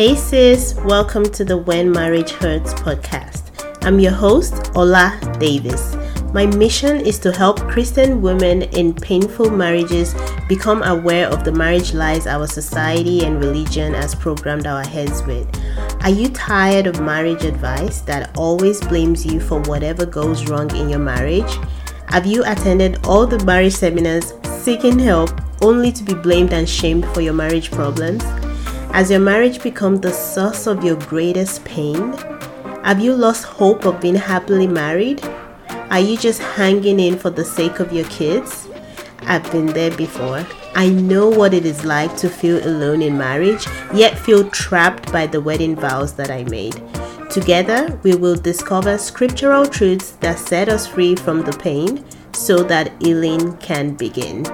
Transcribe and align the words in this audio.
Hey 0.00 0.14
sis, 0.14 0.74
welcome 0.76 1.24
to 1.24 1.44
the 1.44 1.58
When 1.58 1.92
Marriage 1.92 2.30
Hurts 2.30 2.72
podcast. 2.72 3.50
I'm 3.84 4.00
your 4.00 4.12
host, 4.12 4.70
Ola 4.74 5.20
Davis. 5.38 5.94
My 6.32 6.46
mission 6.46 7.04
is 7.04 7.18
to 7.18 7.30
help 7.30 7.60
Christian 7.68 8.22
women 8.22 8.62
in 8.62 8.94
painful 8.94 9.50
marriages 9.50 10.14
become 10.48 10.82
aware 10.84 11.28
of 11.28 11.44
the 11.44 11.52
marriage 11.52 11.92
lies 11.92 12.26
our 12.26 12.46
society 12.46 13.26
and 13.26 13.44
religion 13.44 13.92
has 13.92 14.14
programmed 14.14 14.66
our 14.66 14.86
heads 14.86 15.22
with. 15.24 15.46
Are 16.02 16.08
you 16.08 16.30
tired 16.30 16.86
of 16.86 17.02
marriage 17.02 17.44
advice 17.44 18.00
that 18.00 18.34
always 18.38 18.80
blames 18.80 19.26
you 19.26 19.38
for 19.38 19.60
whatever 19.64 20.06
goes 20.06 20.48
wrong 20.48 20.74
in 20.74 20.88
your 20.88 20.98
marriage? 20.98 21.58
Have 22.08 22.24
you 22.24 22.42
attended 22.46 23.04
all 23.04 23.26
the 23.26 23.44
marriage 23.44 23.74
seminars 23.74 24.32
seeking 24.62 24.98
help 24.98 25.30
only 25.60 25.92
to 25.92 26.02
be 26.02 26.14
blamed 26.14 26.54
and 26.54 26.66
shamed 26.66 27.04
for 27.08 27.20
your 27.20 27.34
marriage 27.34 27.70
problems? 27.70 28.24
Has 28.92 29.08
your 29.08 29.20
marriage 29.20 29.62
become 29.62 29.96
the 29.96 30.12
source 30.12 30.66
of 30.66 30.84
your 30.84 30.96
greatest 30.96 31.64
pain? 31.64 32.12
Have 32.82 32.98
you 32.98 33.14
lost 33.14 33.44
hope 33.44 33.86
of 33.86 34.00
being 34.00 34.16
happily 34.16 34.66
married? 34.66 35.24
Are 35.90 36.00
you 36.00 36.18
just 36.18 36.42
hanging 36.42 36.98
in 36.98 37.16
for 37.16 37.30
the 37.30 37.44
sake 37.44 37.78
of 37.78 37.92
your 37.92 38.04
kids? 38.06 38.68
I've 39.20 39.50
been 39.52 39.66
there 39.66 39.96
before. 39.96 40.44
I 40.74 40.88
know 40.88 41.28
what 41.28 41.54
it 41.54 41.64
is 41.64 41.84
like 41.84 42.16
to 42.16 42.28
feel 42.28 42.58
alone 42.66 43.00
in 43.00 43.16
marriage, 43.16 43.64
yet 43.94 44.18
feel 44.18 44.50
trapped 44.50 45.12
by 45.12 45.28
the 45.28 45.40
wedding 45.40 45.76
vows 45.76 46.14
that 46.14 46.30
I 46.30 46.42
made. 46.44 46.82
Together, 47.30 47.96
we 48.02 48.16
will 48.16 48.34
discover 48.34 48.98
scriptural 48.98 49.66
truths 49.66 50.10
that 50.20 50.38
set 50.38 50.68
us 50.68 50.88
free 50.88 51.14
from 51.14 51.42
the 51.42 51.56
pain 51.58 52.04
so 52.32 52.64
that 52.64 53.00
healing 53.00 53.56
can 53.58 53.94
begin. 53.94 54.44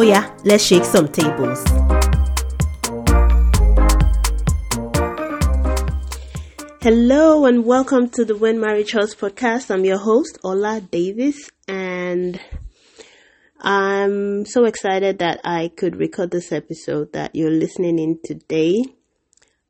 Oh, 0.00 0.02
yeah, 0.02 0.34
let's 0.46 0.64
shake 0.64 0.86
some 0.86 1.08
tables. 1.08 1.62
Hello 6.80 7.44
and 7.44 7.66
welcome 7.66 8.08
to 8.08 8.24
the 8.24 8.34
When 8.34 8.58
Marriage 8.58 8.92
Hurts 8.92 9.14
podcast. 9.14 9.70
I'm 9.70 9.84
your 9.84 9.98
host, 9.98 10.38
Ola 10.42 10.80
Davis, 10.80 11.50
and 11.68 12.40
I'm 13.60 14.46
so 14.46 14.64
excited 14.64 15.18
that 15.18 15.42
I 15.44 15.68
could 15.68 15.96
record 15.96 16.30
this 16.30 16.50
episode 16.50 17.12
that 17.12 17.36
you're 17.36 17.50
listening 17.50 17.98
in 17.98 18.20
today. 18.24 18.82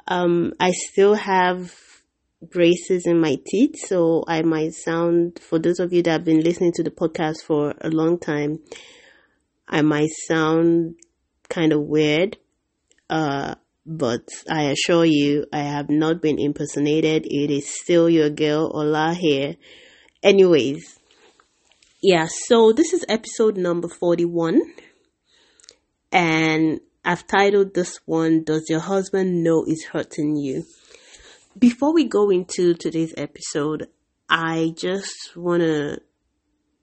Um, 0.07 0.53
I 0.61 0.71
still 0.71 1.15
have 1.15 1.75
braces 2.41 3.05
in 3.05 3.21
my 3.21 3.37
teeth, 3.45 3.81
so 3.85 4.23
I 4.29 4.43
might 4.43 4.75
sound, 4.75 5.41
for 5.41 5.59
those 5.59 5.81
of 5.81 5.93
you 5.93 6.05
that 6.05 6.11
have 6.13 6.25
been 6.25 6.45
listening 6.45 6.71
to 6.75 6.85
the 6.85 6.93
podcast 6.93 7.43
for 7.45 7.75
a 7.81 7.91
long 7.91 8.17
time, 8.17 8.61
I 9.71 9.83
might 9.83 10.11
sound 10.27 10.97
kind 11.49 11.73
of 11.73 11.81
weird. 11.83 12.37
Uh, 13.09 13.55
but 13.87 14.29
I 14.49 14.65
assure 14.65 15.05
you, 15.05 15.47
I 15.53 15.61
have 15.61 15.89
not 15.89 16.21
been 16.21 16.39
impersonated. 16.39 17.25
It 17.27 17.51
is 17.51 17.69
still 17.69 18.11
your 18.11 18.31
girl 18.31 18.71
Ola 18.75 19.15
here. 19.15 19.57
Anyways, 20.23 20.99
yeah, 22.03 22.27
so 22.29 22.73
this 22.73 22.93
is 22.93 23.05
episode 23.09 23.57
number 23.57 23.89
41, 23.89 24.61
and 26.13 26.81
I've 27.05 27.27
titled 27.27 27.75
this 27.75 28.01
one, 28.05 28.45
Does 28.45 28.67
Your 28.69 28.81
Husband 28.81 29.43
Know 29.43 29.65
Is 29.67 29.85
Hurting 29.85 30.37
You? 30.37 30.65
Before 31.59 31.93
we 31.93 32.05
go 32.05 32.31
into 32.31 32.75
today's 32.75 33.15
episode, 33.17 33.89
I 34.29 34.75
just 34.77 35.37
want 35.37 35.63
to 35.63 35.99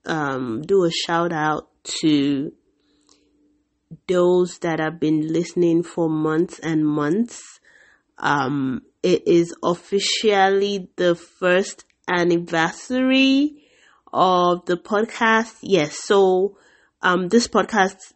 um, 0.04 0.62
do 0.62 0.84
a 0.84 0.90
shout 0.90 1.32
out 1.32 1.68
to 2.00 2.52
those 4.08 4.58
that 4.58 4.80
have 4.80 4.98
been 4.98 5.32
listening 5.32 5.82
for 5.82 6.08
months 6.08 6.58
and 6.58 6.86
months. 6.86 7.60
Um, 8.18 8.82
it 9.02 9.28
is 9.28 9.54
officially 9.62 10.88
the 10.96 11.14
first 11.14 11.84
anniversary 12.08 13.62
of 14.12 14.64
the 14.66 14.76
podcast. 14.76 15.58
Yes, 15.60 15.98
so 15.98 16.56
um, 17.02 17.28
this 17.28 17.46
podcast, 17.46 18.14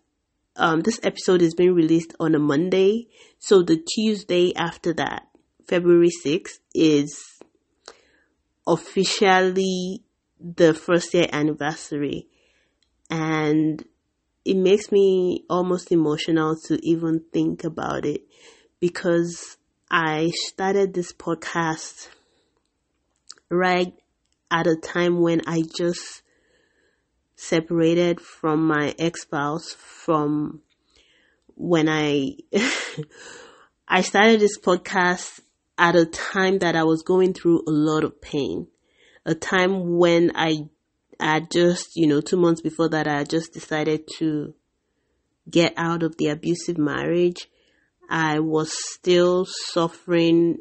um, 0.56 0.80
this 0.80 0.98
episode 1.02 1.42
is 1.42 1.54
being 1.54 1.74
released 1.74 2.14
on 2.18 2.34
a 2.34 2.38
Monday. 2.38 3.08
So 3.38 3.62
the 3.62 3.76
Tuesday 3.76 4.54
after 4.56 4.92
that, 4.94 5.28
February 5.68 6.10
6th, 6.24 6.58
is 6.74 7.22
officially 8.66 10.02
the 10.40 10.74
first 10.74 11.14
year 11.14 11.28
anniversary. 11.32 12.28
And 13.10 13.84
it 14.44 14.56
makes 14.56 14.90
me 14.90 15.44
almost 15.48 15.92
emotional 15.92 16.56
to 16.66 16.78
even 16.86 17.22
think 17.32 17.64
about 17.64 18.04
it 18.04 18.22
because 18.80 19.56
I 19.90 20.32
started 20.34 20.94
this 20.94 21.12
podcast 21.12 22.08
right 23.50 23.94
at 24.50 24.66
a 24.66 24.76
time 24.76 25.20
when 25.20 25.42
I 25.46 25.62
just 25.76 26.22
separated 27.36 28.20
from 28.20 28.66
my 28.66 28.94
ex-spouse 28.98 29.74
from 29.74 30.62
when 31.54 31.88
I 31.88 32.36
I 33.88 34.02
started 34.02 34.40
this 34.40 34.58
podcast 34.58 35.40
at 35.78 35.96
a 35.96 36.06
time 36.06 36.58
that 36.60 36.76
I 36.76 36.84
was 36.84 37.02
going 37.02 37.34
through 37.34 37.62
a 37.66 37.70
lot 37.70 38.04
of 38.04 38.20
pain. 38.20 38.68
A 39.24 39.34
time 39.34 39.98
when 39.98 40.32
I 40.34 40.68
I 41.22 41.38
just, 41.38 41.94
you 41.94 42.08
know, 42.08 42.20
two 42.20 42.36
months 42.36 42.60
before 42.60 42.88
that, 42.88 43.06
I 43.06 43.22
just 43.22 43.52
decided 43.52 44.08
to 44.18 44.54
get 45.48 45.72
out 45.76 46.02
of 46.02 46.16
the 46.16 46.26
abusive 46.26 46.78
marriage. 46.78 47.48
I 48.10 48.40
was 48.40 48.72
still 48.90 49.46
suffering 49.46 50.58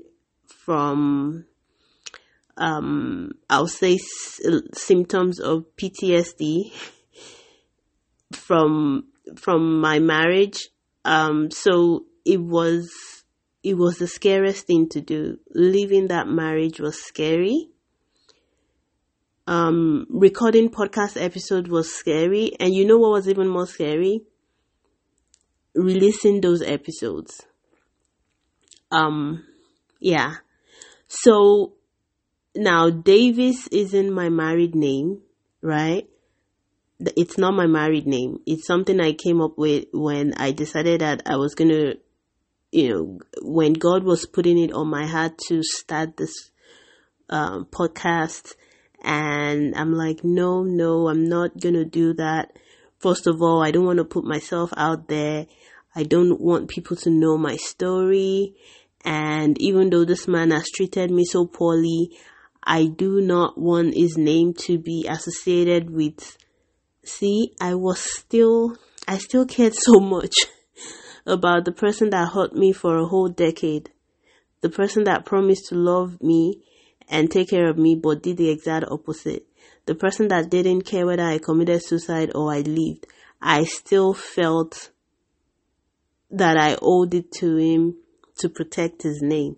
from, 0.47 1.45
um, 2.57 3.31
I'll 3.49 3.67
say 3.67 3.95
s- 3.95 4.39
symptoms 4.73 5.39
of 5.39 5.65
PTSD 5.77 6.71
from, 8.33 9.05
from 9.37 9.81
my 9.81 9.97
marriage. 9.97 10.69
Um, 11.03 11.49
so 11.49 12.05
it 12.23 12.39
was, 12.39 12.87
it 13.63 13.77
was 13.77 13.97
the 13.97 14.07
scariest 14.07 14.67
thing 14.67 14.89
to 14.89 15.01
do. 15.01 15.39
Leaving 15.55 16.09
that 16.09 16.27
marriage 16.27 16.79
was 16.79 17.01
scary 17.01 17.70
um, 19.51 20.07
recording 20.09 20.69
podcast 20.69 21.21
episode 21.21 21.67
was 21.67 21.93
scary. 21.93 22.53
And 22.57 22.73
you 22.73 22.85
know 22.85 22.97
what 22.97 23.11
was 23.11 23.27
even 23.27 23.49
more 23.49 23.67
scary? 23.67 24.21
Releasing 25.75 26.39
those 26.39 26.61
episodes. 26.61 27.41
Um, 28.91 29.43
yeah. 29.99 30.35
So 31.09 31.73
now 32.55 32.89
Davis 32.89 33.67
isn't 33.67 34.13
my 34.13 34.29
married 34.29 34.73
name, 34.73 35.19
right? 35.61 36.07
It's 37.17 37.37
not 37.37 37.53
my 37.53 37.67
married 37.67 38.07
name. 38.07 38.39
It's 38.45 38.65
something 38.65 39.01
I 39.01 39.11
came 39.11 39.41
up 39.41 39.57
with 39.57 39.87
when 39.91 40.33
I 40.37 40.51
decided 40.51 41.01
that 41.01 41.23
I 41.25 41.35
was 41.35 41.55
gonna, 41.55 41.95
you 42.71 42.89
know, 42.89 43.19
when 43.41 43.73
God 43.73 44.05
was 44.05 44.25
putting 44.25 44.57
it 44.57 44.71
on 44.71 44.87
my 44.87 45.07
heart 45.07 45.37
to 45.49 45.61
start 45.61 46.15
this 46.15 46.51
um, 47.29 47.65
podcast 47.65 48.53
and 49.01 49.75
I'm 49.75 49.93
like, 49.93 50.23
no, 50.23 50.63
no, 50.63 51.07
I'm 51.07 51.27
not 51.27 51.59
gonna 51.59 51.85
do 51.85 52.13
that. 52.13 52.53
First 52.99 53.25
of 53.25 53.41
all, 53.41 53.63
I 53.63 53.71
don't 53.71 53.85
want 53.85 53.97
to 53.97 54.05
put 54.05 54.23
myself 54.23 54.71
out 54.77 55.07
there. 55.07 55.47
I 55.95 56.03
don't 56.03 56.39
want 56.39 56.69
people 56.69 56.95
to 56.97 57.09
know 57.09 57.37
my 57.37 57.55
story. 57.57 58.55
And 59.03 59.59
even 59.59 59.89
though 59.89 60.05
this 60.05 60.27
man 60.27 60.51
has 60.51 60.69
treated 60.69 61.09
me 61.09 61.25
so 61.25 61.45
poorly, 61.45 62.11
I 62.63 62.85
do 62.85 63.19
not 63.19 63.57
want 63.57 63.95
his 63.95 64.17
name 64.17 64.53
to 64.65 64.77
be 64.77 65.07
associated 65.09 65.89
with. 65.89 66.37
See, 67.03 67.53
I 67.59 67.73
was 67.73 67.99
still, 67.99 68.77
I 69.07 69.17
still 69.17 69.47
cared 69.47 69.73
so 69.73 69.99
much 69.99 70.35
about 71.25 71.65
the 71.65 71.71
person 71.71 72.11
that 72.11 72.33
hurt 72.33 72.53
me 72.53 72.71
for 72.71 72.97
a 72.97 73.07
whole 73.07 73.29
decade. 73.29 73.89
The 74.61 74.69
person 74.69 75.05
that 75.05 75.25
promised 75.25 75.69
to 75.69 75.75
love 75.75 76.21
me 76.21 76.61
and 77.11 77.29
take 77.29 77.49
care 77.49 77.69
of 77.69 77.77
me, 77.77 77.93
but 77.93 78.23
did 78.23 78.37
the 78.37 78.49
exact 78.49 78.85
opposite. 78.89 79.45
The 79.85 79.93
person 79.95 80.29
that 80.29 80.49
didn't 80.49 80.83
care 80.83 81.05
whether 81.05 81.23
I 81.23 81.37
committed 81.37 81.83
suicide 81.83 82.31
or 82.33 82.51
I 82.51 82.61
lived, 82.61 83.05
I 83.41 83.65
still 83.65 84.13
felt 84.13 84.91
that 86.31 86.57
I 86.57 86.77
owed 86.81 87.13
it 87.13 87.31
to 87.33 87.57
him 87.57 87.97
to 88.37 88.47
protect 88.47 89.03
his 89.03 89.21
name, 89.21 89.57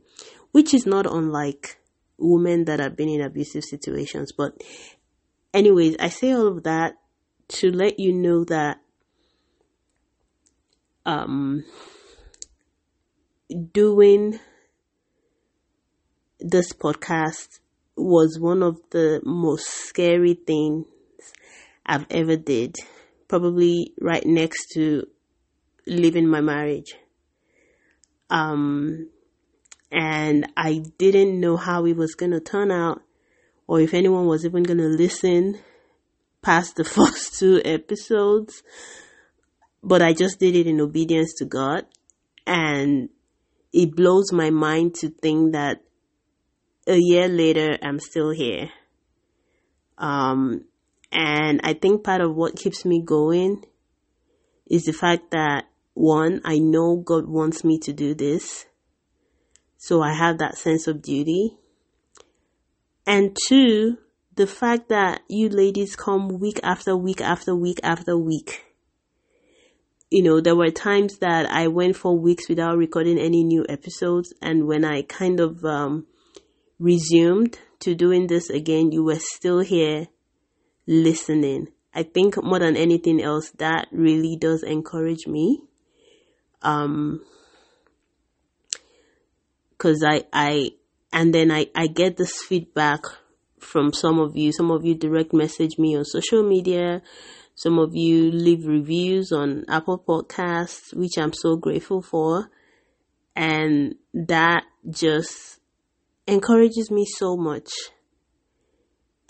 which 0.51 0.73
is 0.73 0.87
not 0.87 1.05
unlike 1.05 1.79
women 2.17 2.65
that 2.65 2.79
have 2.79 2.95
been 2.97 3.09
in 3.09 3.21
abusive 3.21 3.63
situations. 3.63 4.31
But, 4.31 4.63
anyways, 5.53 5.95
I 5.99 6.09
say 6.09 6.31
all 6.33 6.47
of 6.47 6.63
that 6.63 6.95
to 7.49 7.71
let 7.71 7.99
you 7.99 8.13
know 8.13 8.45
that 8.45 8.79
um, 11.05 11.63
doing 13.71 14.39
this 16.43 16.73
podcast 16.73 17.59
was 17.95 18.37
one 18.37 18.61
of 18.61 18.77
the 18.91 19.21
most 19.23 19.65
scary 19.65 20.33
things 20.33 20.85
I've 21.85 22.05
ever 22.09 22.35
did. 22.35 22.75
Probably 23.29 23.93
right 23.99 24.25
next 24.25 24.73
to 24.73 25.07
leaving 25.87 26.27
my 26.27 26.41
marriage. 26.41 26.95
Um, 28.29 29.09
and 29.89 30.51
I 30.57 30.83
didn't 30.97 31.39
know 31.39 31.55
how 31.55 31.85
it 31.85 31.95
was 31.95 32.13
going 32.15 32.31
to 32.31 32.41
turn 32.41 32.71
out 32.71 33.01
or 33.65 33.79
if 33.79 33.93
anyone 33.93 34.27
was 34.27 34.43
even 34.43 34.63
going 34.63 34.79
to 34.79 34.87
listen 34.87 35.59
past 36.41 36.75
the 36.75 36.83
first 36.83 37.39
two 37.39 37.61
episodes. 37.63 38.63
But 39.81 40.01
I 40.01 40.11
just 40.11 40.39
did 40.39 40.57
it 40.57 40.67
in 40.67 40.81
obedience 40.81 41.33
to 41.35 41.45
God. 41.45 41.85
And 42.45 43.09
it 43.71 43.95
blows 43.95 44.33
my 44.33 44.49
mind 44.49 44.95
to 44.95 45.09
think 45.09 45.53
that 45.53 45.83
a 46.87 46.97
year 46.97 47.27
later, 47.27 47.77
I'm 47.81 47.99
still 47.99 48.31
here. 48.31 48.69
Um, 49.97 50.65
and 51.11 51.61
I 51.63 51.73
think 51.73 52.03
part 52.03 52.21
of 52.21 52.35
what 52.35 52.55
keeps 52.55 52.85
me 52.85 53.01
going 53.01 53.63
is 54.67 54.83
the 54.83 54.93
fact 54.93 55.31
that 55.31 55.65
one, 55.93 56.41
I 56.43 56.57
know 56.57 56.97
God 56.97 57.27
wants 57.27 57.63
me 57.63 57.77
to 57.79 57.93
do 57.93 58.15
this. 58.15 58.65
So 59.77 60.01
I 60.01 60.13
have 60.13 60.39
that 60.39 60.57
sense 60.57 60.87
of 60.87 61.01
duty. 61.01 61.57
And 63.05 63.37
two, 63.47 63.97
the 64.35 64.47
fact 64.47 64.89
that 64.89 65.21
you 65.29 65.49
ladies 65.49 65.95
come 65.95 66.39
week 66.39 66.59
after 66.63 66.95
week 66.95 67.21
after 67.21 67.55
week 67.55 67.79
after 67.83 68.17
week. 68.17 68.63
You 70.09 70.23
know, 70.23 70.41
there 70.41 70.55
were 70.55 70.71
times 70.71 71.17
that 71.19 71.49
I 71.49 71.67
went 71.67 71.95
for 71.95 72.17
weeks 72.17 72.47
without 72.47 72.77
recording 72.77 73.19
any 73.19 73.43
new 73.43 73.65
episodes. 73.67 74.33
And 74.41 74.67
when 74.67 74.85
I 74.85 75.01
kind 75.03 75.39
of, 75.39 75.63
um, 75.65 76.07
resumed 76.83 77.57
to 77.79 77.95
doing 77.95 78.27
this 78.27 78.49
again, 78.49 78.91
you 78.91 79.03
were 79.03 79.19
still 79.19 79.61
here 79.61 80.07
listening. 80.85 81.69
I 81.95 82.03
think 82.03 82.41
more 82.43 82.59
than 82.59 82.75
anything 82.75 83.21
else, 83.21 83.51
that 83.51 83.87
really 83.91 84.35
does 84.35 84.63
encourage 84.63 85.25
me. 85.25 85.61
Um, 86.61 87.23
cause 89.77 90.03
I, 90.05 90.23
I, 90.33 90.71
and 91.13 91.33
then 91.33 91.51
I, 91.51 91.67
I 91.73 91.87
get 91.87 92.17
this 92.17 92.41
feedback 92.41 93.01
from 93.59 93.93
some 93.93 94.19
of 94.19 94.35
you. 94.35 94.51
Some 94.51 94.69
of 94.69 94.85
you 94.85 94.93
direct 94.93 95.33
message 95.33 95.77
me 95.77 95.95
on 95.95 96.03
social 96.03 96.43
media. 96.43 97.01
Some 97.55 97.79
of 97.79 97.95
you 97.95 98.29
leave 98.31 98.65
reviews 98.65 99.31
on 99.31 99.63
Apple 99.69 99.99
Podcasts, 99.99 100.93
which 100.93 101.17
I'm 101.17 101.33
so 101.33 101.55
grateful 101.55 102.01
for. 102.01 102.49
And 103.35 103.95
that 104.13 104.63
just 104.89 105.59
encourages 106.27 106.89
me 106.89 107.05
so 107.05 107.35
much 107.35 107.71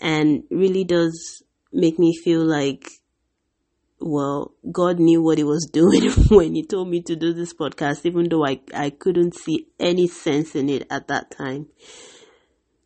and 0.00 0.44
really 0.50 0.84
does 0.84 1.42
make 1.72 1.98
me 1.98 2.14
feel 2.16 2.44
like, 2.44 2.88
well, 4.00 4.54
God 4.70 4.98
knew 4.98 5.22
what 5.22 5.38
he 5.38 5.44
was 5.44 5.66
doing 5.72 6.10
when 6.28 6.54
he 6.54 6.64
told 6.64 6.88
me 6.88 7.02
to 7.02 7.16
do 7.16 7.32
this 7.32 7.54
podcast, 7.54 8.04
even 8.04 8.28
though 8.28 8.46
I, 8.46 8.60
I 8.74 8.90
couldn't 8.90 9.34
see 9.34 9.66
any 9.80 10.06
sense 10.06 10.54
in 10.54 10.68
it 10.68 10.86
at 10.90 11.08
that 11.08 11.30
time. 11.30 11.68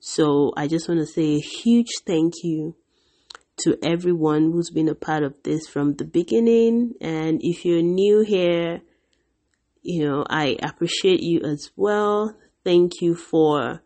So 0.00 0.52
I 0.56 0.68
just 0.68 0.88
want 0.88 1.00
to 1.00 1.06
say 1.06 1.34
a 1.34 1.40
huge 1.40 1.90
thank 2.06 2.34
you 2.42 2.76
to 3.58 3.76
everyone 3.82 4.52
who's 4.52 4.70
been 4.70 4.88
a 4.88 4.94
part 4.94 5.24
of 5.24 5.34
this 5.42 5.66
from 5.66 5.94
the 5.94 6.04
beginning. 6.04 6.94
And 7.00 7.40
if 7.42 7.64
you're 7.64 7.82
new 7.82 8.20
here, 8.20 8.80
you 9.82 10.06
know, 10.06 10.24
I 10.28 10.56
appreciate 10.62 11.20
you 11.20 11.40
as 11.40 11.70
well. 11.76 12.36
Thank 12.64 13.00
you 13.00 13.16
for 13.16 13.82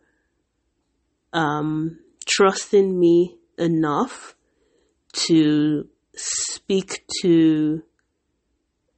um, 1.33 1.99
trusting 2.25 2.97
me 2.97 3.37
enough 3.57 4.35
to 5.27 5.87
speak 6.15 7.05
to 7.21 7.83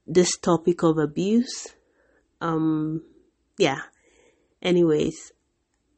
this 0.06 0.38
topic 0.38 0.84
of 0.84 0.98
abuse. 0.98 1.68
Um, 2.42 3.04
yeah. 3.58 3.82
Anyways, 4.62 5.32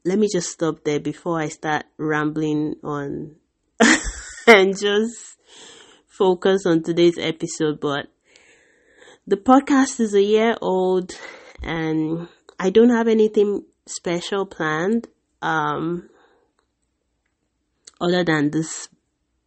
let 0.04 0.18
me 0.18 0.28
just 0.32 0.50
stop 0.50 0.84
there 0.84 1.00
before 1.00 1.40
I 1.40 1.48
start 1.48 1.84
rambling 1.96 2.76
on 2.82 3.36
and 4.46 4.78
just 4.78 5.36
focus 6.06 6.66
on 6.66 6.82
today's 6.82 7.18
episode. 7.18 7.80
But 7.80 8.06
the 9.26 9.36
podcast 9.36 10.00
is 10.00 10.14
a 10.14 10.22
year 10.22 10.56
old 10.60 11.12
and 11.62 12.28
I 12.58 12.70
don't 12.70 12.90
have 12.90 13.08
anything 13.08 13.64
special 13.86 14.46
planned. 14.46 15.08
Um, 15.42 16.08
other 18.00 18.24
than 18.24 18.50
this 18.50 18.88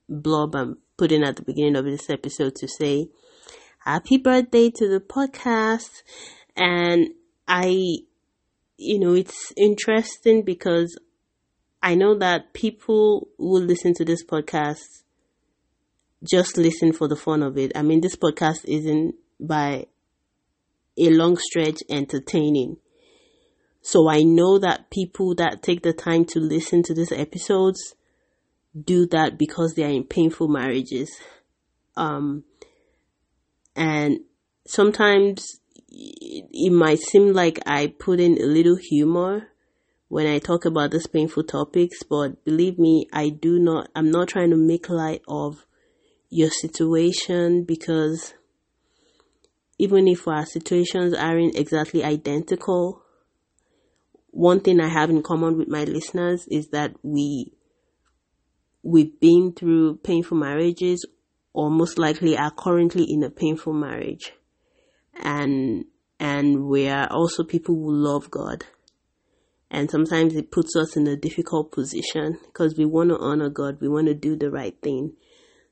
blob 0.09 0.56
I'm 0.56 0.77
putting 0.98 1.24
at 1.24 1.38
the 1.38 1.44
beginning 1.44 1.75
of 1.75 1.86
this 1.86 2.09
episode 2.09 2.56
to 2.56 2.68
say 2.68 3.09
happy 3.80 4.18
birthday 4.18 4.69
to 4.69 4.88
the 4.88 5.00
podcast. 5.00 6.03
And 6.56 7.09
I, 7.48 7.98
you 8.77 9.00
know, 9.00 9.13
it's 9.13 9.53
interesting 9.57 10.44
because 10.44 10.98
I 11.81 11.95
know 11.95 12.18
that 12.19 12.53
people 12.53 13.30
will 13.38 13.63
listen 13.63 13.94
to 13.95 14.06
this 14.06 14.24
podcast 14.24 15.01
just 16.24 16.57
listen 16.57 16.94
for 16.94 17.07
the 17.07 17.15
fun 17.15 17.42
of 17.42 17.57
it. 17.57 17.71
I 17.75 17.81
mean, 17.81 18.01
this 18.01 18.15
podcast 18.15 18.65
isn't 18.65 19.15
by 19.39 19.88
a 20.97 21.09
long 21.09 21.38
stretch 21.38 21.81
entertaining. 21.89 22.77
So 23.81 24.07
I 24.07 24.21
know 24.21 24.59
that 24.59 24.92
people 24.92 25.33
that 25.36 25.63
take 25.63 25.81
the 25.81 25.94
time 25.94 26.25
to 26.25 26.39
listen 26.39 26.83
to 26.83 26.94
these 26.94 27.12
episodes 27.12 27.95
do 28.79 29.06
that 29.07 29.38
because 29.38 29.73
they 29.73 29.83
are 29.83 29.89
in 29.89 30.03
painful 30.03 30.47
marriages. 30.47 31.12
Um, 31.95 32.44
and 33.75 34.19
sometimes 34.65 35.59
it 35.89 36.71
might 36.71 37.00
seem 37.00 37.33
like 37.33 37.59
I 37.65 37.88
put 37.88 38.19
in 38.19 38.41
a 38.41 38.45
little 38.45 38.77
humor 38.77 39.50
when 40.07 40.27
I 40.27 40.39
talk 40.39 40.65
about 40.65 40.91
these 40.91 41.07
painful 41.07 41.44
topics, 41.44 42.03
but 42.03 42.44
believe 42.44 42.77
me, 42.77 43.07
I 43.13 43.29
do 43.29 43.59
not, 43.59 43.89
I'm 43.95 44.12
not 44.12 44.27
trying 44.27 44.50
to 44.50 44.57
make 44.57 44.89
light 44.89 45.21
of 45.27 45.65
your 46.29 46.50
situation 46.50 47.63
because 47.63 48.33
even 49.77 50.07
if 50.07 50.27
our 50.27 50.45
situations 50.45 51.13
aren't 51.13 51.56
exactly 51.56 52.03
identical, 52.03 53.01
one 54.31 54.59
thing 54.59 54.79
I 54.79 54.89
have 54.89 55.09
in 55.09 55.23
common 55.23 55.57
with 55.57 55.68
my 55.68 55.83
listeners 55.85 56.45
is 56.50 56.69
that 56.69 56.94
we 57.03 57.53
we've 58.83 59.19
been 59.19 59.54
through 59.54 59.98
painful 59.98 60.38
marriages 60.38 61.06
or 61.54 61.69
most 61.69 61.97
likely 61.97 62.38
are 62.38 62.52
currently 62.52 63.06
in 63.07 63.23
a 63.23 63.30
painful 63.30 63.73
marriage. 63.73 64.33
And, 65.21 65.85
and 66.19 66.66
we 66.66 66.88
are 66.88 67.07
also 67.11 67.44
people 67.44 67.76
who 67.76 67.92
love 67.92 68.31
God. 68.31 68.66
And 69.69 69.90
sometimes 69.90 70.35
it 70.35 70.52
puts 70.52 70.76
us 70.76 70.97
in 70.97 71.07
a 71.07 71.16
difficult 71.16 71.71
position 71.71 72.40
because 72.45 72.76
we 72.78 72.85
want 72.85 73.09
to 73.09 73.18
honor 73.18 73.50
God. 73.50 73.80
We 73.80 73.88
want 73.88 74.07
to 74.07 74.14
do 74.14 74.35
the 74.35 74.52
right 74.52 74.76
thing. 74.81 75.14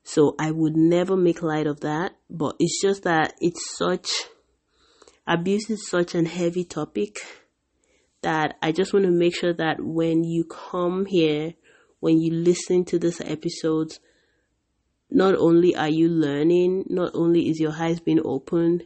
So 0.02 0.34
I 0.38 0.50
would 0.50 0.76
never 0.76 1.16
make 1.16 1.42
light 1.42 1.66
of 1.66 1.80
that, 1.80 2.12
but 2.30 2.56
it's 2.58 2.80
just 2.80 3.02
that 3.02 3.34
it's 3.40 3.76
such, 3.76 4.10
abuse 5.26 5.68
is 5.68 5.86
such 5.86 6.14
an 6.14 6.24
heavy 6.24 6.64
topic 6.64 7.18
that 8.22 8.56
I 8.62 8.72
just 8.72 8.92
want 8.92 9.04
to 9.04 9.12
make 9.12 9.36
sure 9.36 9.52
that 9.52 9.76
when 9.80 10.24
you 10.24 10.44
come 10.44 11.04
here 11.06 11.54
when 12.00 12.20
you 12.20 12.32
listen 12.32 12.84
to 12.86 12.98
this 12.98 13.20
episode, 13.20 13.98
not 15.10 15.34
only 15.36 15.76
are 15.76 15.88
you 15.88 16.08
learning, 16.08 16.84
not 16.88 17.12
only 17.14 17.48
is 17.48 17.60
your 17.60 17.72
eyes 17.72 18.00
being 18.00 18.20
opened, 18.24 18.84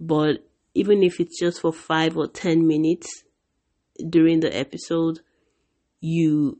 but 0.00 0.46
even 0.74 1.02
if 1.02 1.20
it's 1.20 1.38
just 1.38 1.60
for 1.60 1.72
five 1.72 2.16
or 2.16 2.26
ten 2.26 2.66
minutes 2.66 3.24
during 4.08 4.40
the 4.40 4.56
episode, 4.56 5.20
you 6.00 6.58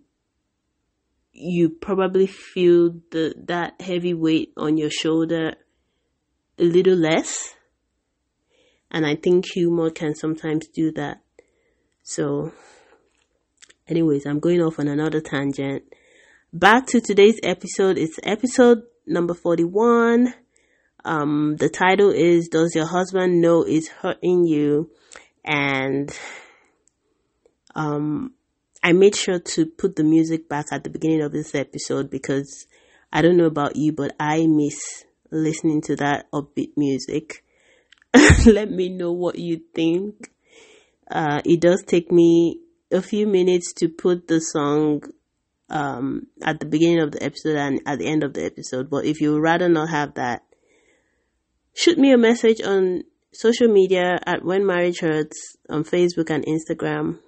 you 1.33 1.71
probably 1.71 2.27
feel 2.27 2.91
the 3.11 3.35
that 3.47 3.81
heavy 3.81 4.13
weight 4.13 4.53
on 4.57 4.77
your 4.77 4.91
shoulder 4.91 5.55
a 6.59 6.63
little 6.63 6.97
less. 6.97 7.55
And 8.91 9.07
I 9.07 9.17
think 9.17 9.47
humor 9.47 9.91
can 9.91 10.15
sometimes 10.15 10.69
do 10.69 10.93
that. 10.93 11.23
So 12.03 12.53
Anyways, 13.93 14.25
I'm 14.25 14.41
going 14.41 14.63
off 14.63 14.79
on 14.79 14.89
another 14.89 15.21
tangent. 15.21 15.83
Back 16.51 16.87
to 16.87 17.01
today's 17.03 17.39
episode. 17.43 17.99
It's 17.99 18.19
episode 18.23 18.85
number 19.07 19.35
41. 19.35 20.33
Um, 21.05 21.57
the 21.59 21.69
title 21.69 22.09
is 22.11 22.49
Does 22.49 22.75
Your 22.75 22.87
Husband 22.87 23.43
Know 23.43 23.65
It's 23.65 23.89
Hurting 23.89 24.47
You? 24.47 24.91
And, 25.45 26.11
um, 27.75 28.33
I 28.83 28.93
made 28.93 29.15
sure 29.15 29.41
to 29.41 29.67
put 29.67 29.97
the 29.97 30.05
music 30.05 30.49
back 30.49 30.69
at 30.73 30.85
the 30.85 30.91
beginning 30.91 31.21
of 31.21 31.33
this 31.33 31.55
episode 31.55 32.09
because 32.09 32.67
I 33.13 33.21
don't 33.21 33.37
know 33.37 33.45
about 33.45 33.77
you, 33.77 33.93
but 33.93 34.17
I 34.19 34.47
miss 34.47 35.05
listening 35.31 35.83
to 35.83 35.97
that 35.97 36.33
upbeat 36.33 36.79
music. 36.79 37.45
Let 38.47 38.71
me 38.71 38.89
know 38.89 39.13
what 39.13 39.39
you 39.39 39.61
think. 39.75 40.31
Uh, 41.11 41.43
it 41.45 41.61
does 41.61 41.83
take 41.87 42.11
me 42.11 42.62
a 42.93 43.03
few 43.03 43.27
minutes 43.27 43.73
to 43.75 43.89
put 43.89 44.29
the 44.29 44.41
song 44.41 45.03
um, 45.71 46.27
at 46.43 46.61
the 46.61 46.67
beginning 46.67 47.01
of 47.01 47.13
the 47.13 47.23
episode 47.23 47.57
and 47.57 47.81
at 47.87 47.99
the 47.99 48.07
end 48.07 48.23
of 48.23 48.35
the 48.35 48.45
episode. 48.45 48.91
But 48.91 49.07
if 49.07 49.21
you 49.21 49.33
would 49.33 49.43
rather 49.43 49.69
not 49.69 49.89
have 49.89 50.15
that, 50.15 50.43
shoot 51.75 51.99
me 51.99 52.13
a 52.13 52.19
message 52.19 52.61
on 52.61 53.05
social 53.33 53.69
media 53.69 54.19
at 54.27 54.45
When 54.45 54.67
Marriage 54.67 55.01
Hurts 55.01 55.57
on 55.69 55.85
Facebook 55.85 56.31
and 56.31 56.45
Instagram. 56.45 57.19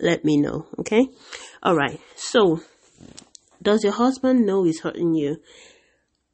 Let 0.00 0.24
me 0.24 0.36
know, 0.36 0.66
okay? 0.80 1.08
All 1.62 1.76
right. 1.76 2.00
So, 2.16 2.60
does 3.62 3.84
your 3.84 3.92
husband 3.92 4.44
know 4.44 4.64
he's 4.64 4.80
hurting 4.80 5.14
you? 5.14 5.36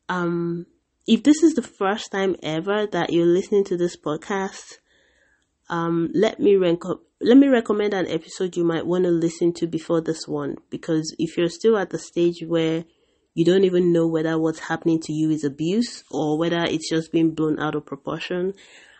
Um, 0.08 0.64
if 1.06 1.22
this 1.22 1.42
is 1.42 1.54
the 1.54 1.62
first 1.62 2.10
time 2.10 2.34
ever 2.42 2.86
that 2.86 3.12
you're 3.12 3.26
listening 3.26 3.64
to 3.64 3.76
this 3.76 3.96
podcast, 3.96 4.78
um, 5.68 6.10
let 6.14 6.40
me 6.40 6.56
rank 6.56 6.84
up, 6.86 7.02
let 7.20 7.36
me 7.36 7.48
recommend 7.48 7.94
an 7.94 8.08
episode 8.08 8.56
you 8.56 8.64
might 8.64 8.86
want 8.86 9.04
to 9.04 9.10
listen 9.10 9.52
to 9.54 9.66
before 9.66 10.00
this 10.00 10.26
one 10.26 10.56
because 10.70 11.14
if 11.18 11.36
you're 11.36 11.48
still 11.48 11.76
at 11.76 11.90
the 11.90 11.98
stage 11.98 12.42
where 12.46 12.84
you 13.34 13.44
don't 13.44 13.64
even 13.64 13.92
know 13.92 14.06
whether 14.06 14.38
what's 14.38 14.60
happening 14.60 15.00
to 15.00 15.12
you 15.12 15.30
is 15.30 15.44
abuse 15.44 16.04
or 16.10 16.38
whether 16.38 16.64
it's 16.64 16.88
just 16.88 17.12
being 17.12 17.32
blown 17.32 17.58
out 17.58 17.74
of 17.74 17.86
proportion, 17.86 18.54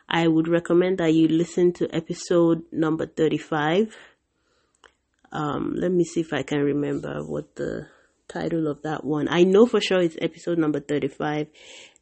I 0.09 0.29
would 0.29 0.49
recommend 0.49 0.99
that 0.99 1.15
you 1.15 1.29
listen 1.29 1.73
to 1.75 1.95
episode 1.95 2.63
number 2.71 3.07
35. 3.07 3.97
Um, 5.33 5.75
let 5.77 5.93
me 5.93 6.05
see 6.05 6.21
if 6.21 6.33
I 6.33 6.43
can 6.43 6.61
remember 6.61 7.25
what 7.25 7.57
the 7.57 7.89
title 8.29 8.69
of 8.69 8.83
that 8.83 9.05
one. 9.05 9.27
I 9.29 9.43
know 9.43 9.67
for 9.67 9.81
sure 9.81 10.01
it's 10.01 10.17
episode 10.21 10.59
number 10.59 10.81
35 10.81 11.49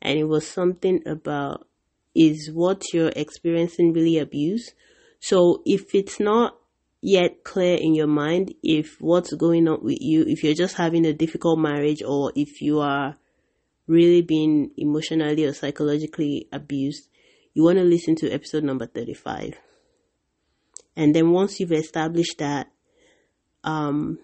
and 0.03 0.19
it 0.19 0.25
was 0.25 0.47
something 0.47 1.03
about 1.07 1.67
is 2.17 2.51
what 2.53 2.83
you're 2.93 3.13
experiencing 3.15 3.93
really 3.93 4.19
abuse? 4.19 4.73
So 5.21 5.63
if 5.67 5.95
it's 5.95 6.19
not 6.19 6.57
yet 7.03 7.45
clear 7.45 7.77
in 7.77 7.95
your 7.95 8.07
mind 8.07 8.55
if 8.63 8.97
what's 9.01 9.33
going 9.35 9.69
on 9.69 9.85
with 9.85 9.99
you, 10.01 10.25
if 10.27 10.43
you're 10.43 10.55
just 10.55 10.77
having 10.77 11.05
a 11.05 11.13
difficult 11.13 11.59
marriage 11.59 12.03
or 12.03 12.33
if 12.35 12.61
you 12.61 12.81
are 12.81 13.17
really 13.87 14.23
being 14.23 14.71
emotionally 14.77 15.45
or 15.45 15.53
psychologically 15.53 16.49
abused, 16.53 17.09
you 17.55 17.63
want 17.63 17.79
to 17.79 17.85
listen 17.85 18.17
to 18.17 18.31
episode 18.31 18.65
number 18.65 18.87
35. 18.87 19.55
And 20.97 21.15
then 21.15 21.31
once 21.31 21.61
you've 21.61 21.73
established 21.73 22.39
that, 22.39 22.69
um, 23.63 24.19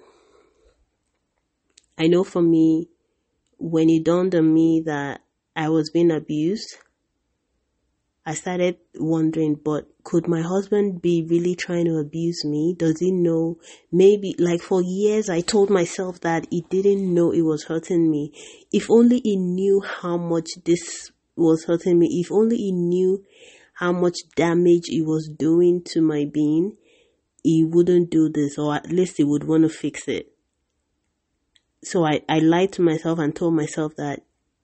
I 1.98 2.06
know 2.06 2.24
for 2.24 2.42
me, 2.42 2.88
when 3.58 3.88
it 3.90 4.04
dawned 4.04 4.34
on 4.34 4.52
me 4.52 4.82
that 4.86 5.20
I 5.54 5.68
was 5.68 5.90
being 5.90 6.10
abused, 6.10 6.76
I 8.24 8.34
started 8.34 8.76
wondering, 8.94 9.56
but 9.56 9.88
could 10.04 10.28
my 10.28 10.42
husband 10.42 11.02
be 11.02 11.26
really 11.28 11.56
trying 11.56 11.86
to 11.86 11.98
abuse 11.98 12.44
me? 12.44 12.74
Does 12.78 13.00
he 13.00 13.10
know? 13.10 13.58
Maybe, 13.90 14.36
like 14.38 14.62
for 14.62 14.80
years, 14.80 15.28
I 15.28 15.40
told 15.40 15.70
myself 15.70 16.20
that 16.20 16.46
he 16.48 16.64
didn't 16.70 17.12
know 17.12 17.32
it 17.32 17.42
was 17.42 17.64
hurting 17.64 18.08
me. 18.08 18.32
If 18.70 18.88
only 18.90 19.20
he 19.24 19.36
knew 19.36 19.80
how 19.80 20.16
much 20.18 20.50
this 20.64 21.10
was 21.34 21.64
hurting 21.64 21.98
me, 21.98 22.20
if 22.24 22.30
only 22.30 22.58
he 22.58 22.70
knew 22.70 23.24
how 23.74 23.90
much 23.90 24.18
damage 24.36 24.84
it 24.88 25.04
was 25.04 25.28
doing 25.28 25.82
to 25.86 26.00
my 26.00 26.24
being, 26.24 26.76
he 27.42 27.64
wouldn't 27.64 28.10
do 28.10 28.28
this, 28.28 28.56
or 28.56 28.76
at 28.76 28.92
least 28.92 29.16
he 29.16 29.24
would 29.24 29.42
want 29.42 29.64
to 29.64 29.68
fix 29.68 30.06
it. 30.06 30.32
So 31.82 32.06
I, 32.06 32.20
I 32.28 32.38
lied 32.38 32.72
to 32.74 32.82
myself 32.82 33.18
and 33.18 33.34
told 33.34 33.54
myself 33.54 33.96
that, 33.96 34.20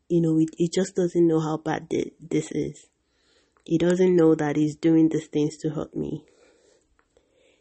you 0.08 0.20
know, 0.20 0.38
it, 0.38 0.50
it 0.58 0.72
just 0.72 0.94
doesn't 0.94 1.26
know 1.26 1.40
how 1.40 1.56
bad 1.56 1.88
this 2.20 2.52
is. 2.52 2.86
He 3.68 3.76
doesn't 3.76 4.16
know 4.16 4.34
that 4.34 4.56
he's 4.56 4.76
doing 4.76 5.10
these 5.10 5.26
things 5.26 5.58
to 5.58 5.68
hurt 5.68 5.94
me. 5.94 6.24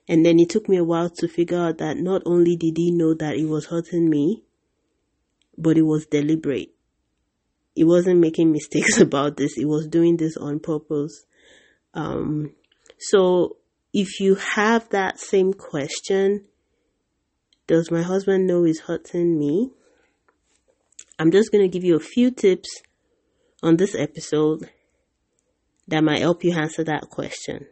And 0.07 0.25
then 0.25 0.39
it 0.39 0.49
took 0.49 0.69
me 0.69 0.77
a 0.77 0.83
while 0.85 1.09
to 1.09 1.27
figure 1.27 1.59
out 1.59 1.79
that 1.79 1.97
not 1.97 2.21
only 2.25 2.55
did 2.55 2.77
he 2.77 2.91
know 2.91 3.13
that 3.13 3.35
he 3.35 3.43
was 3.43 3.65
hurting 3.65 4.09
me, 4.09 4.45
but 5.57 5.77
it 5.77 5.81
was 5.81 6.05
deliberate. 6.05 6.69
He 7.75 7.83
wasn't 7.83 8.21
making 8.21 8.51
mistakes 8.53 9.01
about 9.01 9.35
this. 9.35 9.55
He 9.55 9.65
was 9.65 9.85
doing 9.85 10.15
this 10.15 10.37
on 10.37 10.61
purpose. 10.61 11.25
Um, 11.93 12.53
so 12.97 13.57
if 13.91 14.21
you 14.21 14.35
have 14.35 14.87
that 14.91 15.19
same 15.19 15.51
question, 15.51 16.45
does 17.67 17.91
my 17.91 18.01
husband 18.01 18.47
know 18.47 18.63
he's 18.63 18.79
hurting 18.79 19.37
me? 19.37 19.71
I'm 21.19 21.31
just 21.31 21.51
going 21.51 21.65
to 21.65 21.67
give 21.67 21.83
you 21.83 21.97
a 21.97 21.99
few 21.99 22.31
tips 22.31 22.69
on 23.61 23.75
this 23.75 23.93
episode 23.93 24.69
that 25.87 26.03
might 26.03 26.19
help 26.19 26.43
you 26.43 26.53
answer 26.53 26.83
that 26.83 27.09
question. 27.09 27.67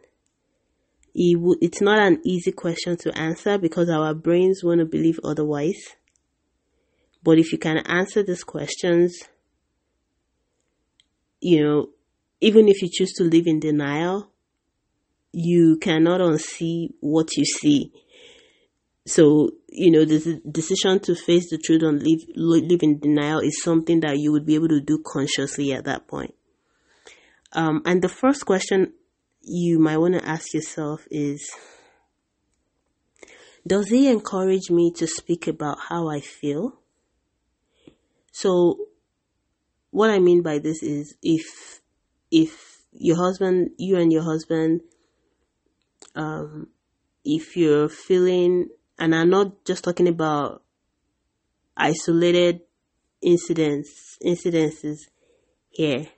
It's 1.14 1.80
not 1.80 1.98
an 1.98 2.20
easy 2.24 2.52
question 2.52 2.96
to 2.98 3.18
answer 3.18 3.58
because 3.58 3.88
our 3.88 4.14
brains 4.14 4.62
want 4.62 4.80
to 4.80 4.86
believe 4.86 5.18
otherwise. 5.24 5.96
But 7.22 7.38
if 7.38 7.52
you 7.52 7.58
can 7.58 7.78
answer 7.78 8.22
these 8.22 8.44
questions, 8.44 9.18
you 11.40 11.62
know, 11.62 11.88
even 12.40 12.68
if 12.68 12.82
you 12.82 12.88
choose 12.92 13.12
to 13.14 13.24
live 13.24 13.46
in 13.46 13.60
denial, 13.60 14.30
you 15.32 15.78
cannot 15.78 16.20
unsee 16.20 16.90
what 17.00 17.36
you 17.36 17.44
see. 17.44 17.92
So, 19.06 19.50
you 19.68 19.90
know, 19.90 20.04
the 20.04 20.40
decision 20.50 21.00
to 21.00 21.14
face 21.14 21.50
the 21.50 21.58
truth 21.58 21.82
and 21.82 22.02
live, 22.02 22.20
live 22.36 22.82
in 22.82 22.98
denial 23.00 23.40
is 23.40 23.62
something 23.62 24.00
that 24.00 24.18
you 24.18 24.32
would 24.32 24.46
be 24.46 24.54
able 24.54 24.68
to 24.68 24.80
do 24.80 25.02
consciously 25.04 25.72
at 25.72 25.84
that 25.84 26.06
point. 26.06 26.34
Um, 27.56 27.80
and 27.86 28.02
the 28.02 28.08
first 28.10 28.44
question 28.44 28.92
you 29.40 29.78
might 29.78 29.96
want 29.96 30.12
to 30.12 30.28
ask 30.28 30.52
yourself 30.52 31.06
is 31.10 31.50
Does 33.66 33.88
he 33.88 34.08
encourage 34.08 34.70
me 34.70 34.92
to 34.92 35.06
speak 35.06 35.48
about 35.48 35.78
how 35.88 36.08
I 36.08 36.20
feel? 36.20 36.78
So, 38.30 38.76
what 39.90 40.10
I 40.10 40.18
mean 40.18 40.42
by 40.42 40.58
this 40.58 40.82
is 40.82 41.16
if 41.22 41.80
if 42.30 42.82
your 42.92 43.16
husband, 43.16 43.70
you 43.78 43.96
and 43.96 44.12
your 44.12 44.22
husband, 44.22 44.82
um, 46.14 46.68
if 47.24 47.56
you're 47.56 47.88
feeling, 47.88 48.68
and 48.98 49.14
I'm 49.14 49.30
not 49.30 49.64
just 49.64 49.82
talking 49.82 50.08
about 50.08 50.62
isolated 51.74 52.60
incidents, 53.22 54.18
incidences 54.22 54.98
here. 55.70 56.08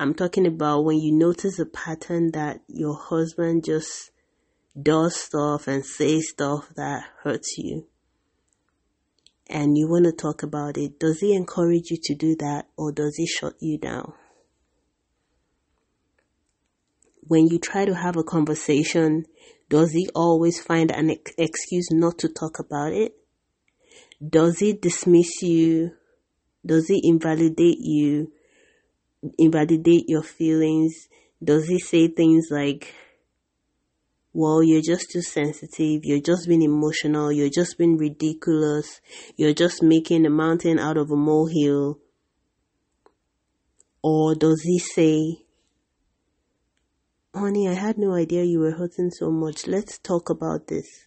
I'm 0.00 0.14
talking 0.14 0.46
about 0.46 0.86
when 0.86 0.96
you 0.98 1.12
notice 1.12 1.58
a 1.58 1.66
pattern 1.66 2.30
that 2.30 2.62
your 2.68 2.94
husband 2.94 3.66
just 3.66 4.10
does 4.82 5.14
stuff 5.14 5.68
and 5.68 5.84
says 5.84 6.30
stuff 6.30 6.70
that 6.74 7.04
hurts 7.22 7.58
you. 7.58 7.86
And 9.46 9.76
you 9.76 9.90
want 9.90 10.06
to 10.06 10.12
talk 10.12 10.42
about 10.42 10.78
it. 10.78 10.98
Does 10.98 11.20
he 11.20 11.34
encourage 11.34 11.90
you 11.90 11.98
to 12.04 12.14
do 12.14 12.34
that 12.36 12.68
or 12.78 12.92
does 12.92 13.16
he 13.16 13.26
shut 13.26 13.56
you 13.60 13.76
down? 13.76 14.14
When 17.20 17.48
you 17.48 17.58
try 17.58 17.84
to 17.84 17.94
have 17.94 18.16
a 18.16 18.24
conversation, 18.24 19.26
does 19.68 19.92
he 19.92 20.08
always 20.14 20.62
find 20.62 20.90
an 20.90 21.10
ex- 21.10 21.34
excuse 21.36 21.88
not 21.90 22.16
to 22.20 22.30
talk 22.30 22.58
about 22.58 22.94
it? 22.94 23.12
Does 24.26 24.60
he 24.60 24.72
dismiss 24.72 25.42
you? 25.42 25.90
Does 26.64 26.88
he 26.88 27.02
invalidate 27.04 27.80
you? 27.80 28.32
Invalidate 29.38 30.04
your 30.08 30.22
feelings? 30.22 31.08
Does 31.42 31.66
he 31.66 31.78
say 31.78 32.08
things 32.08 32.48
like, 32.50 32.94
well, 34.32 34.62
you're 34.62 34.82
just 34.82 35.10
too 35.10 35.22
sensitive, 35.22 36.02
you're 36.04 36.20
just 36.20 36.46
being 36.46 36.62
emotional, 36.62 37.32
you're 37.32 37.50
just 37.50 37.76
being 37.78 37.96
ridiculous, 37.96 39.00
you're 39.36 39.54
just 39.54 39.82
making 39.82 40.24
a 40.24 40.30
mountain 40.30 40.78
out 40.78 40.96
of 40.96 41.10
a 41.10 41.16
molehill? 41.16 41.98
Or 44.02 44.34
does 44.34 44.62
he 44.62 44.78
say, 44.78 45.44
honey, 47.34 47.68
I 47.68 47.74
had 47.74 47.98
no 47.98 48.14
idea 48.14 48.44
you 48.44 48.60
were 48.60 48.72
hurting 48.72 49.10
so 49.10 49.30
much, 49.30 49.66
let's 49.66 49.98
talk 49.98 50.30
about 50.30 50.68
this? 50.68 51.06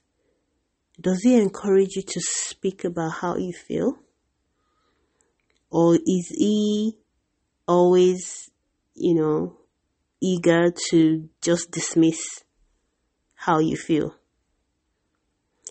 Does 1.00 1.22
he 1.24 1.36
encourage 1.36 1.96
you 1.96 2.03
to 2.03 2.20
speak 2.20 2.84
about 2.84 3.13
how 3.13 3.36
you 3.38 3.53
feel? 3.53 3.98
Or 5.72 5.96
is 5.96 6.27
he 6.38 6.98
always, 7.67 8.50
you 8.93 9.15
know, 9.15 9.58
eager 10.22 10.72
to 10.89 11.29
just 11.41 11.72
dismiss 11.72 12.43
how 13.36 13.60
you 13.60 13.75
feel. 13.75 14.15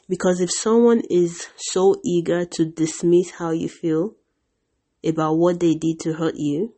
Because 0.08 0.40
if 0.40 0.50
someone 0.52 1.02
is 1.08 1.49
so 1.56 1.96
eager 2.04 2.44
to 2.44 2.66
dismiss 2.66 3.30
how 3.30 3.50
you 3.50 3.68
feel 3.68 4.14
about 5.04 5.34
what 5.34 5.61
they 5.61 5.75
did 5.75 6.00
to 6.00 6.14
hurt 6.14 6.34
you, 6.37 6.75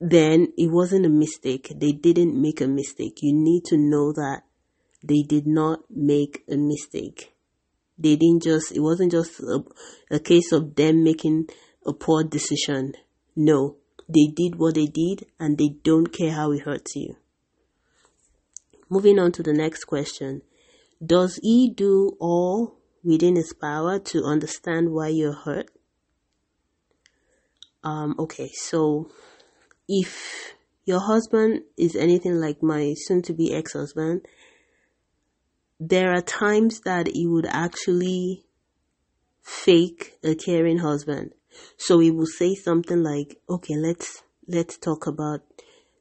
then 0.00 0.52
it 0.58 0.70
wasn't 0.70 1.06
a 1.06 1.08
mistake. 1.08 1.72
They 1.74 1.92
didn't 1.92 2.40
make 2.40 2.60
a 2.60 2.66
mistake. 2.66 3.18
You 3.22 3.32
need 3.32 3.64
to 3.66 3.76
know 3.76 4.12
that 4.12 4.42
they 5.02 5.22
did 5.22 5.46
not 5.46 5.80
make 5.88 6.44
a 6.50 6.56
mistake. 6.56 7.32
They 7.98 8.16
didn't 8.16 8.42
just, 8.42 8.72
it 8.72 8.80
wasn't 8.80 9.12
just 9.12 9.40
a, 9.40 9.62
a 10.10 10.18
case 10.18 10.52
of 10.52 10.74
them 10.74 11.04
making 11.04 11.48
a 11.86 11.92
poor 11.92 12.24
decision. 12.24 12.94
No, 13.34 13.76
they 14.08 14.26
did 14.26 14.56
what 14.56 14.74
they 14.74 14.86
did 14.86 15.26
and 15.38 15.58
they 15.58 15.68
don't 15.82 16.12
care 16.12 16.32
how 16.32 16.52
it 16.52 16.62
hurts 16.62 16.94
you. 16.94 17.16
Moving 18.88 19.18
on 19.18 19.32
to 19.32 19.42
the 19.42 19.54
next 19.54 19.84
question. 19.84 20.42
Does 21.04 21.40
he 21.42 21.72
do 21.74 22.16
all 22.20 22.76
within 23.02 23.36
his 23.36 23.54
power 23.58 23.98
to 23.98 24.24
understand 24.24 24.92
why 24.92 25.08
you're 25.08 25.32
hurt? 25.32 25.70
Um, 27.82 28.14
okay, 28.18 28.50
so 28.52 29.10
if 29.88 30.54
your 30.84 31.00
husband 31.00 31.62
is 31.76 31.96
anything 31.96 32.40
like 32.40 32.62
my 32.62 32.94
soon 32.96 33.22
to 33.22 33.32
be 33.32 33.52
ex 33.54 33.72
husband, 33.72 34.26
there 35.80 36.12
are 36.12 36.22
times 36.22 36.80
that 36.84 37.08
he 37.08 37.26
would 37.26 37.46
actually 37.46 38.44
fake 39.42 40.12
a 40.22 40.34
caring 40.34 40.78
husband. 40.78 41.32
So 41.76 41.98
he 41.98 42.10
will 42.10 42.26
say 42.26 42.54
something 42.54 43.02
like, 43.02 43.38
okay, 43.48 43.76
let's, 43.76 44.22
let's 44.46 44.76
talk 44.78 45.06
about 45.06 45.40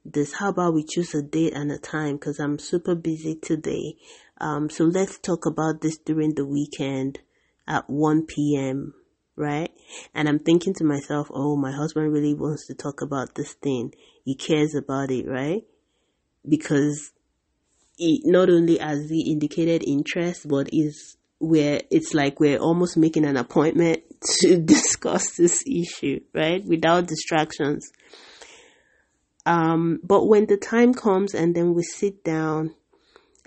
this. 0.05 0.33
How 0.33 0.49
about 0.49 0.73
we 0.73 0.83
choose 0.83 1.13
a 1.13 1.21
date 1.21 1.53
and 1.53 1.71
a 1.71 1.77
time? 1.77 2.17
Cause 2.17 2.39
I'm 2.39 2.59
super 2.59 2.95
busy 2.95 3.35
today. 3.35 3.95
Um, 4.39 4.69
so 4.69 4.85
let's 4.85 5.19
talk 5.19 5.45
about 5.45 5.81
this 5.81 5.97
during 5.97 6.35
the 6.35 6.45
weekend 6.45 7.19
at 7.67 7.89
1 7.89 8.25
p.m. 8.25 8.93
Right? 9.35 9.71
And 10.13 10.27
I'm 10.27 10.39
thinking 10.39 10.73
to 10.75 10.83
myself, 10.83 11.29
oh, 11.33 11.55
my 11.55 11.71
husband 11.71 12.11
really 12.11 12.33
wants 12.33 12.67
to 12.67 12.75
talk 12.75 13.01
about 13.01 13.35
this 13.35 13.53
thing. 13.53 13.93
He 14.23 14.35
cares 14.35 14.75
about 14.75 15.09
it, 15.09 15.27
right? 15.27 15.63
Because 16.47 17.11
it 17.97 18.21
not 18.25 18.49
only 18.49 18.77
has 18.77 19.09
he 19.09 19.31
indicated 19.31 19.83
interest, 19.85 20.47
but 20.47 20.69
is 20.73 21.17
where 21.41 21.81
it's 21.89 22.13
like 22.13 22.39
we're 22.39 22.59
almost 22.59 22.95
making 22.95 23.25
an 23.25 23.35
appointment 23.35 24.03
to 24.39 24.57
discuss 24.57 25.35
this 25.35 25.63
issue, 25.65 26.19
right? 26.33 26.63
Without 26.63 27.07
distractions. 27.07 27.91
Um, 29.45 29.99
but 30.03 30.27
when 30.27 30.45
the 30.45 30.57
time 30.57 30.93
comes 30.93 31.33
and 31.33 31.55
then 31.55 31.73
we 31.73 31.81
sit 31.81 32.23
down 32.23 32.75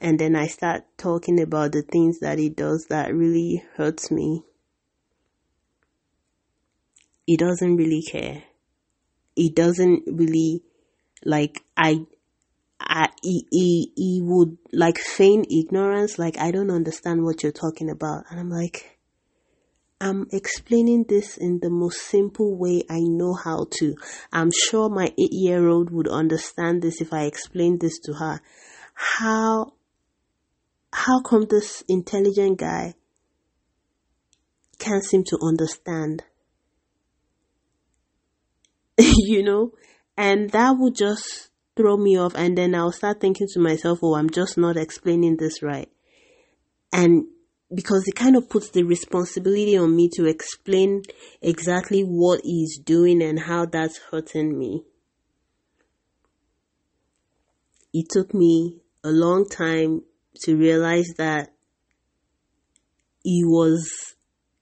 and 0.00 0.18
then 0.18 0.34
I 0.34 0.48
start 0.48 0.82
talking 0.98 1.40
about 1.40 1.70
the 1.70 1.82
things 1.82 2.18
that 2.18 2.38
he 2.38 2.48
does 2.48 2.86
that 2.90 3.14
really 3.14 3.62
hurts 3.76 4.10
me, 4.10 4.42
he 7.26 7.36
doesn't 7.36 7.76
really 7.76 8.02
care. 8.02 8.42
He 9.36 9.50
doesn't 9.50 10.02
really 10.06 10.62
like 11.24 11.62
I 11.76 12.06
I, 12.81 13.09
he, 13.23 13.47
he, 13.50 13.93
he 13.97 14.21
would 14.23 14.59
like 14.73 14.99
feign 14.99 15.45
ignorance, 15.50 16.19
like, 16.19 16.38
I 16.38 16.50
don't 16.50 16.71
understand 16.71 17.25
what 17.25 17.43
you're 17.43 17.52
talking 17.52 17.90
about. 17.90 18.25
And 18.31 18.38
I'm 18.38 18.50
like, 18.50 18.99
I'm 20.00 20.26
explaining 20.33 21.07
this 21.09 21.37
in 21.37 21.61
the 21.61 21.71
most 21.71 22.02
simple 22.02 22.57
way 22.57 22.83
I 22.90 23.00
know 23.00 23.33
how 23.33 23.66
to. 23.78 23.95
I'm 24.33 24.50
sure 24.50 24.90
my 24.90 25.07
eight 25.07 25.33
year 25.33 25.66
old 25.66 25.90
would 25.90 26.09
understand 26.09 26.83
this 26.83 27.00
if 27.00 27.12
I 27.12 27.25
explained 27.25 27.81
this 27.81 27.99
to 28.00 28.14
her. 28.14 28.40
How, 28.95 29.73
how 30.93 31.23
come 31.23 31.47
this 31.49 31.83
intelligent 31.88 32.59
guy 32.59 32.95
can't 34.78 35.04
seem 35.04 35.25
to 35.25 35.38
understand? 35.43 36.25
you 38.99 39.43
know? 39.43 39.73
And 40.16 40.50
that 40.50 40.76
would 40.78 40.97
just 40.97 41.50
throw 41.76 41.97
me 41.97 42.19
off 42.19 42.35
and 42.35 42.57
then 42.57 42.75
I'll 42.75 42.93
start 42.93 43.21
thinking 43.21 43.49
to 43.52 43.61
myself, 43.61 44.00
oh, 44.02 44.14
I'm 44.14 44.31
just 44.31 44.57
not 44.57 44.76
explaining 44.76 45.37
this 45.37 45.62
right. 45.62 45.90
And 46.93 47.25
because 47.75 48.07
it 48.07 48.14
kind 48.14 48.37
of 48.37 48.49
puts 48.49 48.71
the 48.71 48.85
responsibility 48.85 49.76
on 49.76 49.95
me 49.97 50.09
to 50.14 50.26
explain 50.26 51.02
exactly 51.43 52.02
what 52.02 52.40
he's 52.45 52.78
doing 52.78 53.23
and 53.23 53.40
how 53.40 53.66
that's 53.66 53.99
hurting 54.11 54.57
me. 54.57 54.85
It 57.93 58.07
took 58.11 58.35
me 58.35 58.81
a 59.02 59.11
long 59.11 59.49
time 59.49 60.02
to 60.43 60.57
realize 60.57 61.14
that 61.16 61.52
he 63.23 63.45
was 63.45 64.14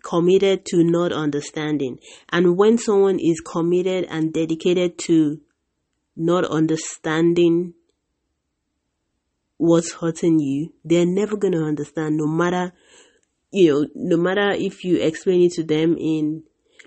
committed 0.03 0.65
to 0.67 0.85
not 0.85 1.13
understanding. 1.13 1.99
And 2.31 2.57
when 2.57 2.79
someone 2.79 3.19
is 3.19 3.41
committed 3.41 4.07
and 4.11 4.33
dedicated 4.33 4.99
to 5.07 5.41
not 6.17 6.45
understanding 6.45 7.75
what's 9.57 9.93
hurting 9.93 10.41
you, 10.41 10.73
they're 10.85 11.07
never 11.07 11.37
going 11.37 11.53
to 11.53 11.63
understand 11.63 12.17
no 12.17 12.27
matter, 12.27 12.73
you 13.51 13.73
know, 13.73 13.89
no 13.95 14.17
matter 14.17 14.51
if 14.51 14.85
you 14.85 14.97
explain 14.99 15.43
it 15.43 15.53
to 15.53 15.63
them 15.63 15.97
in, 15.99 16.43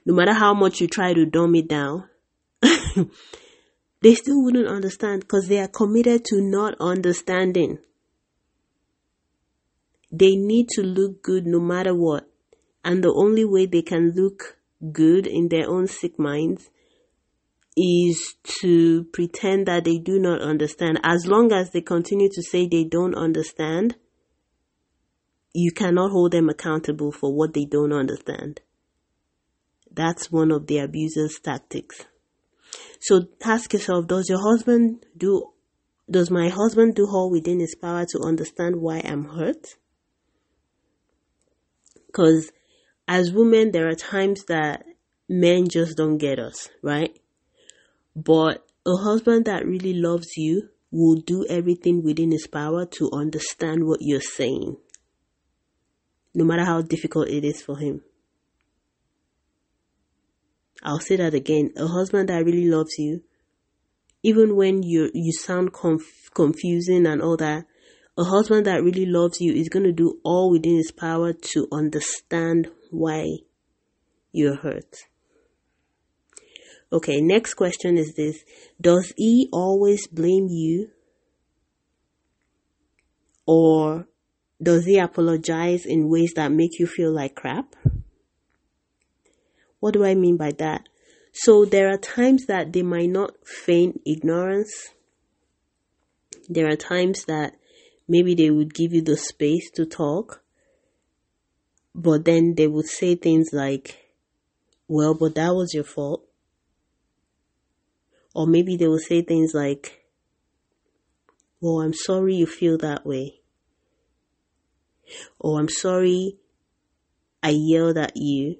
no 0.05 0.13
matter 0.13 0.33
how 0.33 0.53
much 0.53 0.81
you 0.81 0.87
try 0.87 1.13
to 1.13 1.25
dumb 1.25 1.55
it 1.55 1.67
down, 1.67 2.09
they 4.01 4.13
still 4.13 4.43
wouldn't 4.43 4.67
understand 4.67 5.21
because 5.21 5.47
they 5.47 5.59
are 5.59 5.67
committed 5.67 6.25
to 6.25 6.41
not 6.41 6.75
understanding. 6.79 7.79
They 10.11 10.35
need 10.35 10.69
to 10.69 10.81
look 10.81 11.23
good 11.23 11.45
no 11.45 11.59
matter 11.59 11.95
what. 11.95 12.29
And 12.83 13.03
the 13.03 13.13
only 13.13 13.45
way 13.45 13.65
they 13.65 13.81
can 13.81 14.11
look 14.11 14.57
good 14.91 15.25
in 15.25 15.47
their 15.49 15.67
own 15.67 15.87
sick 15.87 16.19
minds 16.19 16.69
is 17.77 18.35
to 18.61 19.03
pretend 19.11 19.67
that 19.67 19.83
they 19.83 19.97
do 19.97 20.17
not 20.19 20.41
understand. 20.41 20.99
As 21.03 21.27
long 21.27 21.51
as 21.51 21.71
they 21.71 21.81
continue 21.81 22.29
to 22.31 22.41
say 22.41 22.67
they 22.67 22.85
don't 22.85 23.15
understand, 23.15 23.95
you 25.53 25.71
cannot 25.71 26.11
hold 26.11 26.31
them 26.31 26.49
accountable 26.49 27.11
for 27.11 27.33
what 27.33 27.53
they 27.53 27.65
don't 27.65 27.93
understand. 27.93 28.61
That's 29.91 30.31
one 30.31 30.51
of 30.51 30.67
the 30.67 30.79
abuser's 30.79 31.39
tactics. 31.39 32.05
So 32.99 33.27
ask 33.43 33.71
yourself, 33.71 34.07
does 34.07 34.29
your 34.29 34.41
husband 34.41 35.05
do, 35.15 35.51
does 36.09 36.29
my 36.31 36.49
husband 36.49 36.95
do 36.95 37.07
all 37.07 37.29
within 37.29 37.59
his 37.59 37.75
power 37.75 38.05
to 38.05 38.19
understand 38.19 38.77
why 38.77 39.01
I'm 39.03 39.25
hurt? 39.25 39.75
Because 42.07 42.51
as 43.07 43.31
women, 43.31 43.71
there 43.71 43.87
are 43.87 43.95
times 43.95 44.45
that 44.45 44.85
men 45.29 45.67
just 45.69 45.97
don't 45.97 46.17
get 46.17 46.39
us, 46.39 46.69
right? 46.81 47.17
But 48.15 48.65
a 48.85 48.95
husband 48.95 49.45
that 49.45 49.65
really 49.65 49.93
loves 49.93 50.37
you 50.37 50.69
will 50.91 51.15
do 51.15 51.45
everything 51.49 52.03
within 52.03 52.31
his 52.31 52.47
power 52.47 52.85
to 52.85 53.09
understand 53.11 53.85
what 53.85 53.99
you're 54.01 54.21
saying, 54.21 54.77
no 56.33 56.45
matter 56.45 56.63
how 56.63 56.81
difficult 56.81 57.27
it 57.27 57.43
is 57.43 57.61
for 57.61 57.77
him. 57.77 58.01
I'll 60.81 60.99
say 60.99 61.17
that 61.17 61.33
again. 61.33 61.73
A 61.75 61.87
husband 61.87 62.29
that 62.29 62.45
really 62.45 62.69
loves 62.69 62.97
you, 62.97 63.23
even 64.23 64.55
when 64.55 64.83
you 64.83 65.09
you 65.13 65.33
sound 65.33 65.73
conf- 65.73 66.29
confusing 66.33 67.05
and 67.07 67.21
all 67.21 67.37
that, 67.37 67.65
a 68.17 68.23
husband 68.23 68.65
that 68.67 68.83
really 68.83 69.05
loves 69.05 69.41
you 69.41 69.53
is 69.53 69.67
going 69.67 69.85
to 69.85 69.91
do 69.91 70.19
all 70.23 70.51
within 70.51 70.77
his 70.77 70.91
power 70.91 71.33
to 71.33 71.67
understand 71.71 72.69
why 72.91 73.25
you're 74.31 74.55
hurt. 74.55 74.95
Okay, 76.91 77.19
next 77.19 77.55
question 77.55 77.97
is 77.97 78.13
this 78.15 78.43
Does 78.79 79.13
he 79.17 79.49
always 79.51 80.07
blame 80.07 80.47
you? 80.49 80.91
Or 83.47 84.07
does 84.61 84.85
he 84.85 84.97
apologize 84.97 85.85
in 85.85 86.09
ways 86.09 86.33
that 86.35 86.51
make 86.51 86.79
you 86.79 86.87
feel 86.87 87.11
like 87.11 87.35
crap? 87.35 87.75
What 89.79 89.93
do 89.93 90.05
I 90.05 90.15
mean 90.15 90.37
by 90.37 90.51
that? 90.53 90.87
So 91.33 91.65
there 91.65 91.93
are 91.93 91.97
times 91.97 92.45
that 92.45 92.71
they 92.73 92.81
might 92.81 93.09
not 93.09 93.33
feign 93.45 93.99
ignorance. 94.05 94.89
There 96.47 96.67
are 96.69 96.77
times 96.77 97.25
that 97.25 97.55
maybe 98.07 98.35
they 98.35 98.49
would 98.49 98.73
give 98.73 98.93
you 98.93 99.01
the 99.01 99.17
space 99.17 99.69
to 99.71 99.85
talk, 99.85 100.41
but 101.93 102.25
then 102.25 102.55
they 102.55 102.67
would 102.67 102.87
say 102.87 103.15
things 103.15 103.49
like, 103.51 104.13
well, 104.87 105.13
but 105.13 105.35
that 105.35 105.53
was 105.53 105.73
your 105.73 105.83
fault. 105.83 106.24
Or 108.35 108.45
maybe 108.45 108.75
they 108.75 108.87
will 108.87 108.99
say 108.99 109.21
things 109.21 109.53
like, 109.53 110.03
Well, 111.61 111.79
I'm 111.81 111.93
sorry 111.93 112.35
you 112.35 112.45
feel 112.45 112.77
that 112.79 113.05
way. 113.05 113.39
Or 115.39 115.59
I'm 115.59 115.69
sorry 115.69 116.37
I 117.41 117.51
yelled 117.51 117.97
at 117.97 118.11
you. 118.15 118.57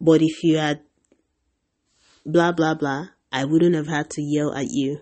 But 0.00 0.22
if 0.22 0.42
you 0.42 0.56
had 0.56 0.80
blah, 2.24 2.52
blah, 2.52 2.74
blah, 2.74 3.08
I 3.30 3.44
wouldn't 3.44 3.74
have 3.74 3.88
had 3.88 4.08
to 4.12 4.22
yell 4.22 4.54
at 4.54 4.70
you. 4.70 5.00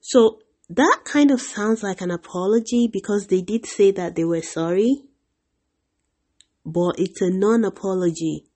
So 0.00 0.40
that 0.68 1.02
kind 1.04 1.30
of 1.30 1.40
sounds 1.40 1.84
like 1.84 2.00
an 2.00 2.10
apology 2.10 2.88
because 2.92 3.28
they 3.28 3.42
did 3.42 3.64
say 3.64 3.92
that 3.92 4.16
they 4.16 4.24
were 4.24 4.42
sorry, 4.42 5.04
but 6.64 6.98
it's 6.98 7.22
a 7.22 7.30
non 7.30 7.64
apology 7.64 8.46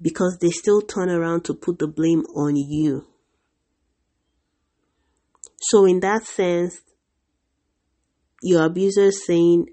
because 0.00 0.38
they 0.40 0.50
still 0.50 0.82
turn 0.82 1.10
around 1.10 1.44
to 1.44 1.54
put 1.54 1.78
the 1.78 1.86
blame 1.86 2.22
on 2.34 2.56
you. 2.56 3.06
So, 5.58 5.86
in 5.86 6.00
that 6.00 6.26
sense, 6.26 6.80
your 8.42 8.64
abuser 8.64 9.06
is 9.06 9.24
saying, 9.26 9.66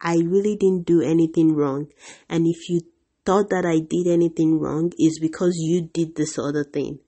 I 0.00 0.16
really 0.16 0.56
didn't 0.56 0.86
do 0.86 1.02
anything 1.02 1.54
wrong. 1.54 1.88
And 2.28 2.46
if 2.46 2.68
you 2.68 2.82
thought 3.24 3.50
that 3.50 3.64
I 3.66 3.80
did 3.80 4.06
anything 4.06 4.60
wrong, 4.60 4.92
it's 4.98 5.18
because 5.18 5.54
you 5.56 5.88
did 5.92 6.14
this 6.14 6.38
other 6.38 6.64
thing. 6.64 7.00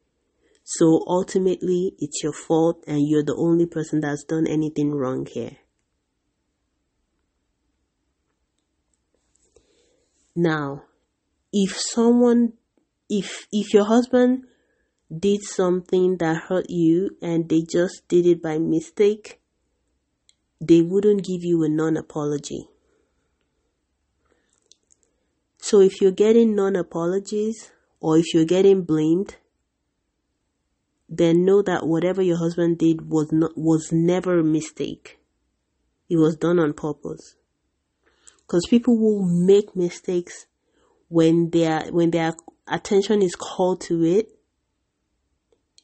So 0.64 1.04
ultimately, 1.06 1.94
it's 2.00 2.22
your 2.24 2.32
fault, 2.32 2.82
and 2.88 3.06
you're 3.06 3.22
the 3.22 3.36
only 3.36 3.66
person 3.66 4.00
that's 4.00 4.24
done 4.24 4.48
anything 4.48 4.92
wrong 4.92 5.26
here. 5.30 5.58
Now, 10.34 10.82
if 11.52 11.76
someone 11.78 12.52
if 13.08 13.46
if 13.52 13.72
your 13.72 13.84
husband 13.84 14.44
did 15.16 15.42
something 15.42 16.16
that 16.18 16.36
hurt 16.48 16.66
you 16.68 17.16
and 17.22 17.48
they 17.48 17.62
just 17.62 18.08
did 18.08 18.26
it 18.26 18.42
by 18.42 18.58
mistake, 18.58 19.40
they 20.60 20.82
wouldn't 20.82 21.24
give 21.24 21.44
you 21.44 21.62
a 21.62 21.68
non 21.68 21.96
apology. 21.96 22.68
So 25.58 25.80
if 25.80 26.00
you're 26.00 26.12
getting 26.12 26.54
non 26.54 26.76
apologies 26.76 27.70
or 28.00 28.18
if 28.18 28.34
you're 28.34 28.44
getting 28.44 28.82
blamed, 28.82 29.36
then 31.08 31.44
know 31.44 31.62
that 31.62 31.86
whatever 31.86 32.22
your 32.22 32.38
husband 32.38 32.78
did 32.78 33.08
was 33.08 33.30
not 33.32 33.52
was 33.56 33.90
never 33.92 34.40
a 34.40 34.44
mistake. 34.44 35.18
It 36.08 36.16
was 36.16 36.36
done 36.36 36.58
on 36.58 36.72
purpose. 36.72 37.36
Because 38.42 38.66
people 38.68 38.96
will 38.96 39.26
make 39.26 39.74
mistakes 39.74 40.46
when 41.08 41.50
their 41.50 41.86
when 41.90 42.10
their 42.10 42.34
attention 42.66 43.22
is 43.22 43.34
called 43.36 43.80
to 43.82 44.04
it. 44.04 44.32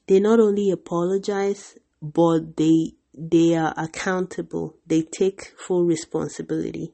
They 0.08 0.18
not 0.18 0.40
only 0.40 0.70
apologize, 0.70 1.78
but 2.00 2.56
they 2.56 2.94
they 3.14 3.54
are 3.54 3.74
accountable. 3.76 4.76
They 4.86 5.02
take 5.02 5.54
full 5.58 5.84
responsibility. 5.84 6.92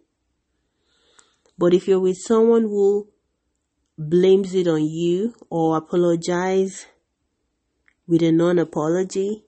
But 1.57 1.75
if 1.75 1.89
you're 1.89 2.01
with 2.01 2.19
someone 2.19 2.63
who 2.63 3.09
blames 3.97 4.55
it 4.55 4.69
on 4.69 4.85
you 4.85 5.35
or 5.51 5.77
apologize 5.77 6.87
with 8.07 8.23
a 8.23 8.31
non-apology, 8.31 9.45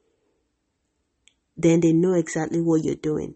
then 1.57 1.81
they 1.81 1.93
know 1.93 2.15
exactly 2.15 2.61
what 2.61 2.83
you're 2.83 2.97
doing. 2.97 3.35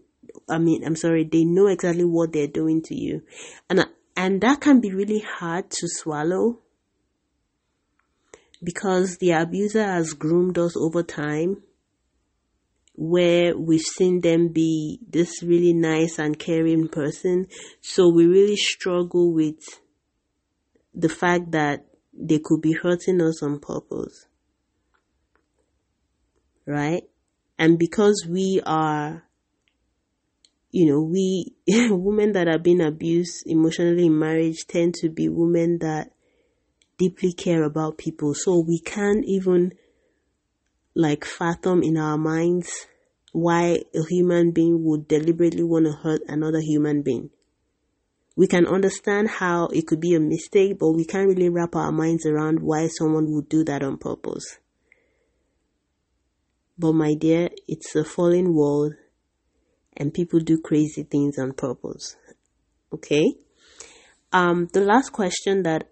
I 0.49 0.57
mean, 0.57 0.83
I'm 0.83 0.97
sorry, 0.97 1.23
they 1.23 1.45
know 1.45 1.67
exactly 1.67 2.03
what 2.03 2.33
they're 2.33 2.47
doing 2.47 2.81
to 2.83 2.95
you. 2.95 3.21
And 3.69 3.87
and 4.15 4.41
that 4.41 4.61
can 4.61 4.79
be 4.79 4.91
really 4.91 5.19
hard 5.19 5.69
to 5.69 5.87
swallow 5.87 6.59
because 8.63 9.17
the 9.17 9.31
abuser 9.31 9.83
has 9.83 10.13
groomed 10.13 10.57
us 10.57 10.75
over 10.77 11.03
time 11.03 11.61
where 12.95 13.57
we've 13.57 13.81
seen 13.81 14.21
them 14.21 14.47
be 14.47 14.99
this 15.07 15.43
really 15.43 15.73
nice 15.73 16.17
and 16.17 16.39
caring 16.39 16.87
person. 16.87 17.47
So 17.81 18.09
we 18.09 18.25
really 18.25 18.55
struggle 18.55 19.33
with 19.33 19.59
the 20.93 21.09
fact 21.09 21.51
that 21.51 21.85
they 22.13 22.39
could 22.39 22.61
be 22.61 22.71
hurting 22.71 23.21
us 23.21 23.43
on 23.43 23.59
purpose. 23.59 24.27
Right? 26.65 27.03
And 27.59 27.77
because 27.77 28.25
we 28.27 28.61
are, 28.65 29.24
you 30.75 30.85
know, 30.85 30.99
we, 30.99 31.55
women 31.89 32.33
that 32.33 32.47
have 32.47 32.61
been 32.61 32.81
abused 32.81 33.43
emotionally 33.47 34.07
in 34.07 34.19
marriage 34.19 34.67
tend 34.67 34.93
to 34.93 35.07
be 35.07 35.29
women 35.29 35.77
that 35.79 36.11
deeply 36.97 37.31
care 37.31 37.63
about 37.63 37.97
people. 37.97 38.33
So 38.33 38.59
we 38.59 38.79
can't 38.79 39.23
even 39.25 39.71
like 40.93 41.23
fathom 41.23 41.81
in 41.81 41.95
our 41.95 42.17
minds 42.17 42.87
why 43.31 43.83
a 43.95 44.03
human 44.09 44.51
being 44.51 44.83
would 44.83 45.07
deliberately 45.07 45.63
want 45.63 45.85
to 45.85 45.93
hurt 45.93 46.19
another 46.27 46.59
human 46.59 47.03
being. 47.03 47.29
We 48.35 48.45
can 48.47 48.67
understand 48.67 49.29
how 49.29 49.67
it 49.67 49.87
could 49.87 50.01
be 50.01 50.13
a 50.13 50.19
mistake, 50.19 50.77
but 50.77 50.91
we 50.91 51.05
can't 51.05 51.29
really 51.29 51.47
wrap 51.47 51.77
our 51.77 51.93
minds 51.93 52.25
around 52.25 52.59
why 52.59 52.89
someone 52.89 53.31
would 53.31 53.47
do 53.47 53.63
that 53.63 53.81
on 53.81 53.97
purpose. 53.97 54.57
But 56.77 56.95
my 56.95 57.13
dear, 57.13 57.47
it's 57.65 57.95
a 57.95 58.03
fallen 58.03 58.53
world 58.53 58.95
and 59.95 60.13
people 60.13 60.39
do 60.39 60.59
crazy 60.59 61.03
things 61.03 61.37
on 61.37 61.53
purpose. 61.53 62.15
Okay? 62.93 63.35
Um, 64.31 64.67
the 64.73 64.81
last 64.81 65.11
question 65.11 65.63
that 65.63 65.89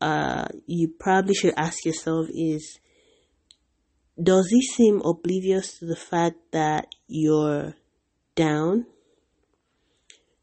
uh, 0.00 0.46
you 0.66 0.92
probably 0.98 1.34
should 1.34 1.54
ask 1.56 1.84
yourself 1.84 2.26
is 2.34 2.78
does 4.22 4.48
he 4.50 4.62
seem 4.62 5.02
oblivious 5.04 5.78
to 5.78 5.86
the 5.86 5.96
fact 5.96 6.36
that 6.52 6.86
you're 7.06 7.74
down? 8.34 8.86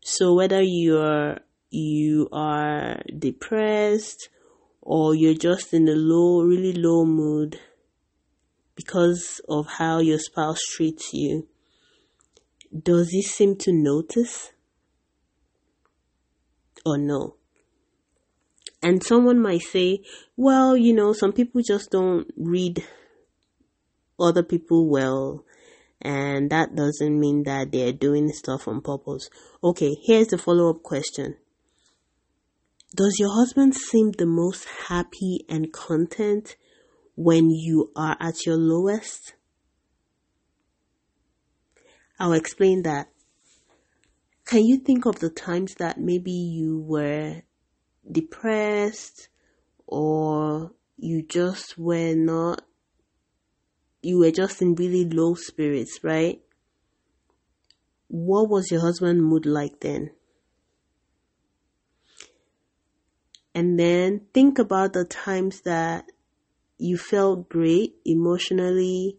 So 0.01 0.33
whether 0.33 0.61
you're 0.61 1.39
you 1.69 2.29
are 2.31 3.01
depressed 3.17 4.29
or 4.79 5.15
you're 5.15 5.33
just 5.33 5.73
in 5.73 5.87
a 5.87 5.95
low, 5.95 6.43
really 6.43 6.73
low 6.73 7.03
mood 7.03 7.59
because 8.75 9.41
of 9.49 9.65
how 9.67 9.99
your 9.99 10.19
spouse 10.19 10.59
treats 10.61 11.09
you, 11.13 11.47
does 12.81 13.09
he 13.09 13.21
seem 13.21 13.55
to 13.57 13.71
notice 13.71 14.51
or 16.85 16.97
no? 16.97 17.35
And 18.81 19.03
someone 19.03 19.39
might 19.39 19.61
say, 19.61 20.03
well, 20.35 20.75
you 20.75 20.93
know, 20.93 21.13
some 21.13 21.31
people 21.31 21.61
just 21.65 21.91
don't 21.91 22.27
read 22.35 22.83
other 24.19 24.43
people 24.43 24.89
well 24.89 25.45
and 26.03 26.49
that 26.49 26.75
doesn't 26.75 27.17
mean 27.17 27.43
that 27.43 27.71
they're 27.71 27.93
doing 27.93 28.29
stuff 28.29 28.67
on 28.67 28.81
purpose. 28.81 29.29
Okay, 29.63 29.95
here's 30.03 30.27
the 30.27 30.37
follow 30.37 30.69
up 30.69 30.83
question. 30.83 31.37
Does 32.95 33.15
your 33.17 33.33
husband 33.33 33.73
seem 33.73 34.11
the 34.11 34.25
most 34.25 34.67
happy 34.87 35.45
and 35.49 35.71
content 35.71 36.57
when 37.15 37.49
you 37.49 37.91
are 37.95 38.17
at 38.19 38.45
your 38.45 38.57
lowest? 38.57 39.33
I'll 42.23 42.31
explain 42.31 42.83
that. 42.83 43.09
Can 44.45 44.63
you 44.63 44.77
think 44.77 45.05
of 45.05 45.19
the 45.19 45.29
times 45.29 45.75
that 45.75 45.99
maybe 45.99 46.31
you 46.31 46.79
were 46.79 47.41
depressed 48.09 49.27
or 49.85 50.71
you 50.95 51.21
just 51.21 51.77
were 51.77 52.15
not 52.15 52.61
you 54.01 54.19
were 54.19 54.31
just 54.31 54.61
in 54.61 54.73
really 54.75 55.03
low 55.03 55.33
spirits, 55.35 55.99
right? 56.01 56.41
What 58.07 58.49
was 58.49 58.71
your 58.71 58.79
husband 58.79 59.21
mood 59.21 59.45
like 59.45 59.81
then? 59.81 60.11
And 63.53 63.77
then 63.77 64.27
think 64.33 64.59
about 64.59 64.93
the 64.93 65.03
times 65.03 65.59
that 65.65 66.05
you 66.77 66.97
felt 66.97 67.49
great 67.49 67.95
emotionally 68.05 69.17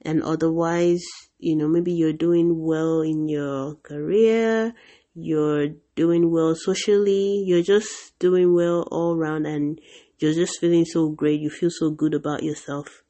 and 0.00 0.22
otherwise, 0.22 1.04
you 1.42 1.56
know, 1.56 1.66
maybe 1.66 1.92
you're 1.92 2.12
doing 2.12 2.62
well 2.62 3.00
in 3.00 3.28
your 3.28 3.74
career, 3.82 4.72
you're 5.14 5.68
doing 5.96 6.30
well 6.30 6.54
socially, 6.54 7.42
you're 7.44 7.62
just 7.62 8.16
doing 8.20 8.54
well 8.54 8.86
all 8.92 9.16
around 9.16 9.44
and 9.46 9.80
you're 10.18 10.32
just 10.32 10.60
feeling 10.60 10.84
so 10.84 11.08
great, 11.08 11.40
you 11.40 11.50
feel 11.50 11.70
so 11.70 11.90
good 11.90 12.14
about 12.14 12.44
yourself. 12.44 13.02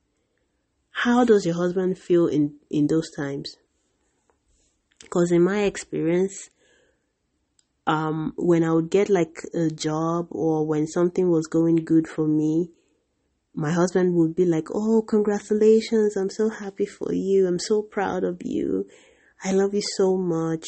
How 0.91 1.25
does 1.25 1.45
your 1.45 1.57
husband 1.57 1.99
feel 1.99 2.27
in, 2.27 2.55
in 2.71 2.87
those 2.87 3.11
times? 3.15 3.57
Because 5.01 5.31
in 5.31 5.43
my 5.43 5.65
experience, 5.65 6.49
um, 7.87 8.33
when 8.37 8.65
I 8.65 8.73
would 8.73 8.91
get 8.91 9.11
like 9.11 9.43
a 9.55 9.69
job 9.69 10.29
or 10.31 10.67
when 10.67 10.87
something 10.87 11.31
was 11.31 11.47
going 11.47 11.77
good 11.77 12.09
for 12.09 12.27
me, 12.27 12.71
my 13.55 13.71
husband 13.71 14.15
would 14.15 14.35
be 14.35 14.45
like, 14.45 14.69
Oh, 14.73 15.03
congratulations. 15.03 16.17
I'm 16.17 16.31
so 16.31 16.49
happy 16.49 16.87
for 16.87 17.13
you. 17.13 17.47
I'm 17.47 17.59
so 17.59 17.83
proud 17.83 18.25
of 18.25 18.41
you. 18.43 18.87
I 19.45 19.53
love 19.53 19.75
you 19.75 19.83
so 19.97 20.17
much. 20.17 20.67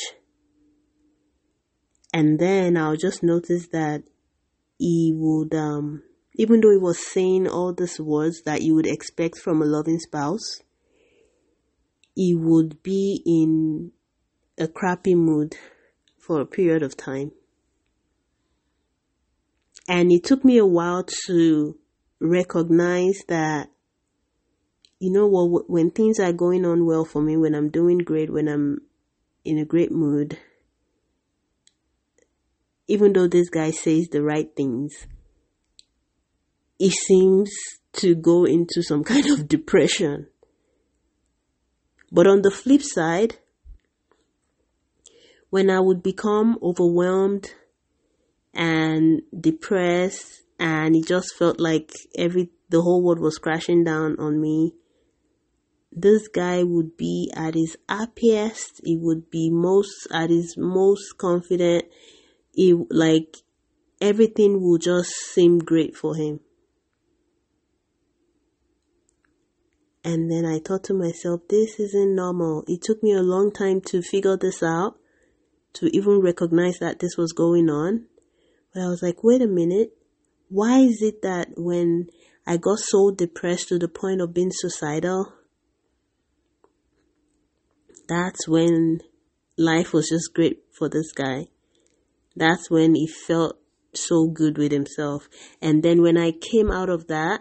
And 2.13 2.39
then 2.39 2.77
I'll 2.77 2.97
just 2.97 3.23
notice 3.23 3.69
that 3.69 4.05
he 4.79 5.13
would, 5.15 5.55
um, 5.55 6.03
even 6.35 6.61
though 6.61 6.71
he 6.71 6.79
was 6.79 7.05
saying 7.13 7.49
all 7.49 7.73
these 7.73 7.99
words 7.99 8.43
that 8.43 8.63
you 8.63 8.75
would 8.75 8.87
expect 8.87 9.39
from 9.39 9.63
a 9.63 9.67
loving 9.67 9.99
spouse, 9.99 10.61
he 12.15 12.35
would 12.35 12.83
be 12.83 13.23
in 13.27 13.93
a 14.59 14.69
crappy 14.69 15.15
mood 15.15 15.57
for 16.19 16.41
a 16.41 16.47
period 16.47 16.83
of 16.83 16.97
time. 16.97 17.33
And 19.89 20.13
it 20.13 20.25
took 20.25 20.45
me 20.45 20.59
a 20.59 20.67
while 20.67 21.05
to 21.27 21.77
recognize 22.21 23.23
that, 23.29 23.69
you 24.99 25.11
know 25.13 25.27
what, 25.27 25.69
when 25.69 25.91
things 25.91 26.19
are 26.19 26.33
going 26.33 26.65
on 26.65 26.87
well 26.87 27.05
for 27.05 27.21
me, 27.23 27.37
when 27.37 27.55
I'm 27.55 27.71
doing 27.71 27.99
great, 27.99 28.33
when 28.33 28.49
I'm 28.49 28.79
in 29.45 29.59
a 29.59 29.65
great 29.65 29.93
mood, 29.93 30.39
even 32.87 33.13
though 33.13 33.29
this 33.29 33.49
guy 33.49 33.71
says 33.71 34.09
the 34.09 34.23
right 34.23 34.49
things, 34.57 35.07
he 36.79 36.91
seems 36.91 37.51
to 37.95 38.15
go 38.15 38.45
into 38.45 38.83
some 38.83 39.05
kind 39.13 39.27
of 39.27 39.49
depression. 39.49 40.29
But 42.11 42.27
on 42.27 42.43
the 42.43 42.51
flip 42.51 42.83
side, 42.83 43.39
when 45.51 45.71
I 45.71 45.81
would 45.81 46.03
become 46.03 46.59
overwhelmed 46.63 47.53
and 48.53 49.23
depressed 49.39 50.44
and 50.65 50.97
it 50.97 51.07
just 51.07 51.37
felt 51.39 51.61
like 51.61 51.93
every 52.17 52.49
the 52.71 52.81
whole 52.81 53.03
world 53.03 53.21
was 53.21 53.37
crashing 53.37 53.85
down 53.85 54.17
on 54.19 54.41
me 54.41 54.73
this 55.93 56.27
guy 56.27 56.63
would 56.63 56.97
be 56.97 57.31
at 57.37 57.55
his 57.55 57.77
happiest 57.89 58.81
he 58.83 58.97
would 58.97 59.31
be 59.31 59.51
most 59.51 60.09
at 60.11 60.31
his 60.31 60.57
most 60.57 61.19
confident 61.19 61.85
he 62.53 62.73
like 62.91 63.37
everything 64.01 64.61
will 64.63 64.79
just 64.79 65.11
seem 65.35 65.59
great 65.59 65.95
for 65.95 66.17
him 66.17 66.41
And 70.07 70.31
then 70.31 70.45
I 70.45 70.59
thought 70.59 70.85
to 70.85 70.95
myself, 70.95 71.41
this 71.49 71.81
isn't 71.81 72.15
normal. 72.15 72.63
It 72.69 72.83
took 72.83 73.03
me 73.03 73.15
a 73.15 73.23
long 73.23 73.51
time 73.51 73.81
to 73.87 74.03
figure 74.03 74.37
this 74.37 74.63
out, 74.63 74.99
to 75.75 75.87
even 75.97 76.21
recognize 76.21 76.79
that 76.81 76.99
this 76.99 77.17
was 77.17 77.33
going 77.33 77.71
on. 77.71 78.05
But 78.75 78.83
I 78.83 78.89
was 78.89 79.03
like, 79.03 79.25
wait 79.25 79.41
a 79.41 79.47
minute. 79.47 79.97
Why 80.49 80.81
is 80.81 81.03
it 81.03 81.23
that 81.23 81.49
when 81.57 82.09
I 82.47 82.57
got 82.57 82.79
so 82.79 83.11
depressed 83.11 83.69
to 83.69 83.79
the 83.79 83.89
point 83.89 84.21
of 84.21 84.35
being 84.35 84.51
suicidal, 84.53 85.33
that's 88.07 88.47
when 88.47 89.01
life 89.57 89.93
was 89.93 90.09
just 90.09 90.35
great 90.35 90.63
for 90.73 90.89
this 90.89 91.13
guy. 91.13 91.49
That's 92.37 92.71
when 92.71 92.95
he 92.95 93.07
felt 93.07 93.59
so 93.95 94.27
good 94.27 94.59
with 94.59 94.73
himself. 94.73 95.29
And 95.63 95.83
then 95.83 96.03
when 96.03 96.19
I 96.19 96.33
came 96.33 96.71
out 96.71 96.89
of 96.89 97.07
that, 97.07 97.41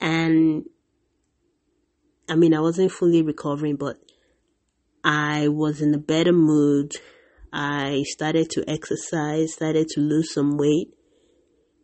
and 0.00 0.64
I 2.28 2.36
mean, 2.36 2.54
I 2.54 2.60
wasn't 2.60 2.92
fully 2.92 3.22
recovering, 3.22 3.76
but 3.76 3.98
I 5.04 5.48
was 5.48 5.80
in 5.80 5.94
a 5.94 5.98
better 5.98 6.32
mood. 6.32 6.92
I 7.52 8.04
started 8.06 8.50
to 8.50 8.64
exercise, 8.68 9.54
started 9.54 9.88
to 9.88 10.00
lose 10.00 10.32
some 10.32 10.56
weight. 10.56 10.94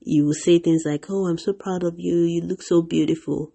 You 0.03 0.27
will 0.27 0.35
say 0.35 0.59
things 0.59 0.83
like, 0.85 1.07
Oh, 1.09 1.27
I'm 1.27 1.39
so 1.39 1.53
proud 1.53 1.85
of 1.85 1.95
you. 1.99 2.23
You 2.23 2.43
look 2.43 2.63
so 2.63 2.83
beautiful. 2.83 3.53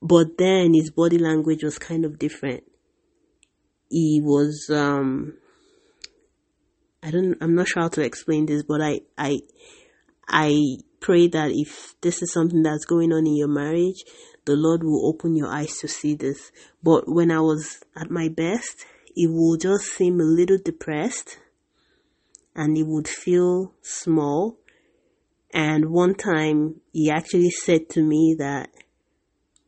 But 0.00 0.38
then 0.38 0.74
his 0.74 0.90
body 0.90 1.18
language 1.18 1.62
was 1.62 1.78
kind 1.78 2.04
of 2.04 2.18
different. 2.18 2.64
He 3.90 4.20
was, 4.22 4.70
um, 4.72 5.34
I 7.02 7.10
don't, 7.10 7.36
I'm 7.40 7.54
not 7.54 7.68
sure 7.68 7.82
how 7.82 7.88
to 7.88 8.02
explain 8.02 8.46
this, 8.46 8.62
but 8.62 8.80
I, 8.80 9.00
I, 9.16 9.40
I 10.28 10.76
pray 11.00 11.26
that 11.28 11.50
if 11.52 11.94
this 12.00 12.22
is 12.22 12.32
something 12.32 12.62
that's 12.62 12.84
going 12.84 13.12
on 13.12 13.26
in 13.26 13.36
your 13.36 13.48
marriage, 13.48 14.04
the 14.44 14.56
Lord 14.56 14.82
will 14.82 15.06
open 15.06 15.36
your 15.36 15.48
eyes 15.48 15.78
to 15.78 15.88
see 15.88 16.14
this. 16.14 16.52
But 16.82 17.04
when 17.06 17.30
I 17.30 17.40
was 17.40 17.82
at 17.96 18.10
my 18.10 18.28
best, 18.28 18.84
it 19.20 19.32
will 19.32 19.56
just 19.56 19.86
seem 19.96 20.20
a 20.20 20.24
little 20.24 20.58
depressed 20.64 21.38
and 22.54 22.78
it 22.78 22.86
would 22.86 23.08
feel 23.08 23.74
small. 23.82 24.58
And 25.52 25.90
one 25.90 26.14
time 26.14 26.80
he 26.92 27.10
actually 27.10 27.50
said 27.50 27.90
to 27.90 28.02
me 28.02 28.36
that, 28.38 28.70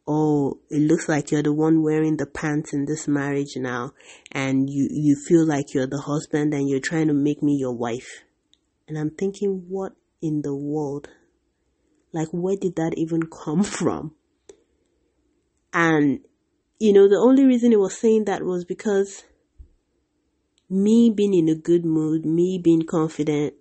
Oh, 0.07 0.61
it 0.71 0.83
looks 0.83 1.09
like 1.09 1.33
you're 1.33 1.43
the 1.43 1.53
one 1.53 1.83
wearing 1.83 2.17
the 2.17 2.27
pants 2.27 2.73
in 2.73 2.85
this 2.85 3.09
marriage 3.09 3.57
now. 3.57 3.91
And 4.31 4.71
you, 4.71 4.89
you 4.89 5.17
feel 5.27 5.45
like 5.45 5.75
you're 5.75 5.89
the 5.89 6.03
husband 6.07 6.55
and 6.55 6.69
you're 6.69 6.81
trying 6.81 7.09
to 7.09 7.15
make 7.15 7.43
me 7.43 7.57
your 7.57 7.75
wife. 7.75 8.23
And 8.87 8.97
I'm 8.97 9.11
thinking, 9.11 9.65
what 9.69 9.93
in 10.23 10.43
the 10.43 10.55
world? 10.55 11.09
Like, 12.13 12.29
where 12.31 12.57
did 12.57 12.77
that 12.77 12.95
even 12.97 13.23
come 13.45 13.65
from? 13.65 14.15
And, 15.73 16.21
you 16.79 16.93
know, 16.93 17.09
the 17.09 17.21
only 17.21 17.45
reason 17.45 17.73
he 17.73 17.77
was 17.77 17.99
saying 17.99 18.27
that 18.27 18.45
was 18.45 18.65
because 18.65 19.25
me 20.71 21.13
being 21.15 21.35
in 21.35 21.49
a 21.49 21.59
good 21.59 21.85
mood, 21.85 22.25
me 22.25 22.61
being 22.63 22.83
confident 22.83 23.55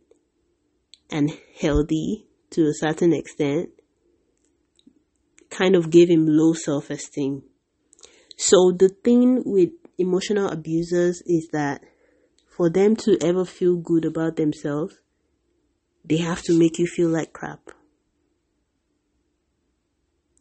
and 1.09 1.31
healthy 1.59 2.27
to 2.51 2.67
a 2.67 2.73
certain 2.73 3.13
extent, 3.13 3.69
kind 5.49 5.75
of 5.75 5.89
gave 5.89 6.09
him 6.09 6.25
low 6.27 6.53
self 6.53 6.91
esteem. 6.91 7.41
So 8.37 8.71
the 8.71 8.89
thing 9.03 9.41
with 9.43 9.71
emotional 9.97 10.49
abusers 10.49 11.21
is 11.25 11.49
that 11.51 11.81
for 12.55 12.69
them 12.69 12.95
to 12.97 13.17
ever 13.21 13.43
feel 13.43 13.77
good 13.77 14.05
about 14.05 14.35
themselves, 14.35 14.99
they 16.05 16.17
have 16.17 16.43
to 16.43 16.57
make 16.57 16.77
you 16.77 16.85
feel 16.85 17.09
like 17.09 17.33
crap. 17.33 17.71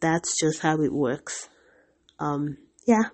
That's 0.01 0.39
just 0.39 0.61
how 0.61 0.81
it 0.83 0.93
works. 0.93 1.49
Um, 2.19 2.59
yeah. 2.87 3.11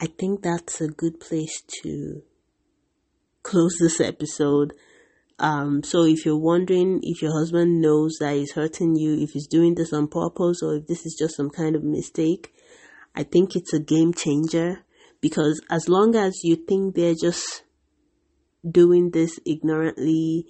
I 0.00 0.06
think 0.06 0.42
that's 0.42 0.80
a 0.80 0.88
good 0.88 1.18
place 1.18 1.60
to 1.82 2.22
close 3.42 3.76
this 3.80 4.00
episode. 4.00 4.72
Um, 5.40 5.82
so 5.82 6.04
if 6.04 6.24
you're 6.24 6.38
wondering 6.38 7.00
if 7.02 7.20
your 7.20 7.32
husband 7.32 7.80
knows 7.80 8.16
that 8.20 8.34
he's 8.34 8.52
hurting 8.52 8.96
you, 8.96 9.20
if 9.20 9.30
he's 9.30 9.48
doing 9.48 9.74
this 9.74 9.92
on 9.92 10.08
purpose, 10.08 10.62
or 10.62 10.76
if 10.76 10.86
this 10.86 11.04
is 11.04 11.16
just 11.18 11.36
some 11.36 11.50
kind 11.50 11.74
of 11.74 11.82
mistake, 11.82 12.52
I 13.14 13.24
think 13.24 13.56
it's 13.56 13.72
a 13.72 13.80
game 13.80 14.14
changer 14.14 14.84
because 15.20 15.60
as 15.70 15.88
long 15.88 16.14
as 16.14 16.40
you 16.44 16.56
think 16.56 16.94
they're 16.94 17.14
just 17.20 17.64
doing 18.68 19.10
this 19.10 19.40
ignorantly 19.44 20.46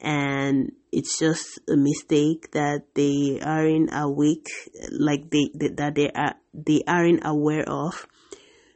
and 0.00 0.72
it's 0.90 1.18
just 1.18 1.58
a 1.68 1.76
mistake 1.76 2.50
that 2.52 2.82
they 2.94 3.40
aren't 3.42 3.90
awake 3.92 4.48
like 4.90 5.30
they, 5.30 5.50
that 5.54 5.94
they 5.94 6.10
are 6.10 6.34
they 6.52 6.82
aren't 6.86 7.24
aware 7.24 7.64
of 7.68 8.06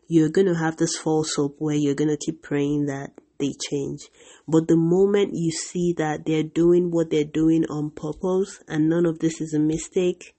you're 0.09 0.31
going 0.31 0.47
to 0.47 0.55
have 0.55 0.77
this 0.77 0.97
false 0.97 1.35
hope 1.37 1.57
where 1.59 1.75
you're 1.75 1.95
going 1.95 2.11
to 2.11 2.17
keep 2.17 2.43
praying 2.43 2.87
that 2.87 3.11
they 3.39 3.53
change 3.71 4.09
but 4.49 4.67
the 4.67 4.77
moment 4.77 5.35
you 5.35 5.51
see 5.51 5.93
that 5.93 6.25
they're 6.25 6.43
doing 6.43 6.91
what 6.91 7.11
they're 7.11 7.25
doing 7.25 7.65
on 7.67 7.91
purpose 7.91 8.63
and 8.67 8.89
none 8.89 9.05
of 9.05 9.19
this 9.19 9.41
is 9.41 9.53
a 9.53 9.59
mistake 9.59 10.35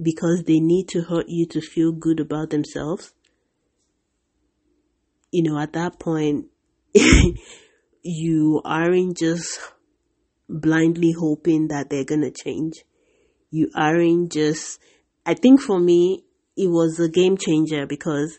because 0.00 0.44
they 0.46 0.60
need 0.60 0.88
to 0.88 1.02
hurt 1.02 1.26
you 1.28 1.46
to 1.46 1.60
feel 1.60 1.90
good 1.90 2.20
about 2.20 2.50
themselves 2.50 3.12
you 5.32 5.42
know 5.42 5.58
at 5.58 5.72
that 5.72 5.98
point 5.98 6.46
you 8.04 8.60
aren't 8.64 9.16
just 9.16 9.58
blindly 10.48 11.12
hoping 11.12 11.68
that 11.68 11.90
they're 11.90 12.04
gonna 12.04 12.30
change. 12.30 12.84
You 13.50 13.70
aren't 13.74 14.32
just, 14.32 14.78
I 15.24 15.34
think 15.34 15.60
for 15.60 15.78
me, 15.78 16.24
it 16.56 16.68
was 16.68 16.98
a 17.00 17.08
game 17.08 17.36
changer 17.36 17.86
because 17.86 18.38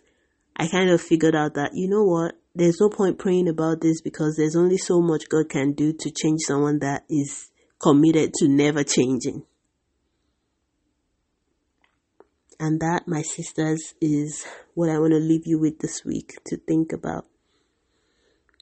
I 0.56 0.68
kind 0.68 0.90
of 0.90 1.02
figured 1.02 1.36
out 1.36 1.56
that, 1.56 1.72
you 1.74 1.90
know 1.90 2.04
what, 2.04 2.36
there's 2.54 2.80
no 2.80 2.90
point 2.90 3.20
praying 3.20 3.50
about 3.50 3.82
this 3.82 4.02
because 4.02 4.36
there's 4.38 4.56
only 4.56 4.78
so 4.78 5.02
much 5.02 5.28
God 5.30 5.50
can 5.50 5.74
do 5.74 5.92
to 5.92 6.12
change 6.12 6.42
someone 6.48 6.80
that 6.80 7.04
is 7.10 7.50
committed 7.80 8.34
to 8.36 8.48
never 8.48 8.84
changing. 8.84 9.44
And 12.58 12.80
that, 12.80 13.04
my 13.06 13.22
sisters, 13.22 13.94
is 14.00 14.46
what 14.74 14.90
I 14.90 14.98
want 14.98 15.12
to 15.12 15.20
leave 15.20 15.46
you 15.46 15.60
with 15.60 15.80
this 15.80 16.06
week 16.06 16.38
to 16.46 16.56
think 16.56 16.94
about. 16.94 17.26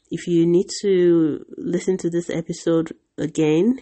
If 0.09 0.27
you 0.27 0.47
need 0.47 0.67
to 0.81 1.45
listen 1.57 1.97
to 1.97 2.09
this 2.09 2.29
episode 2.31 2.93
again, 3.19 3.79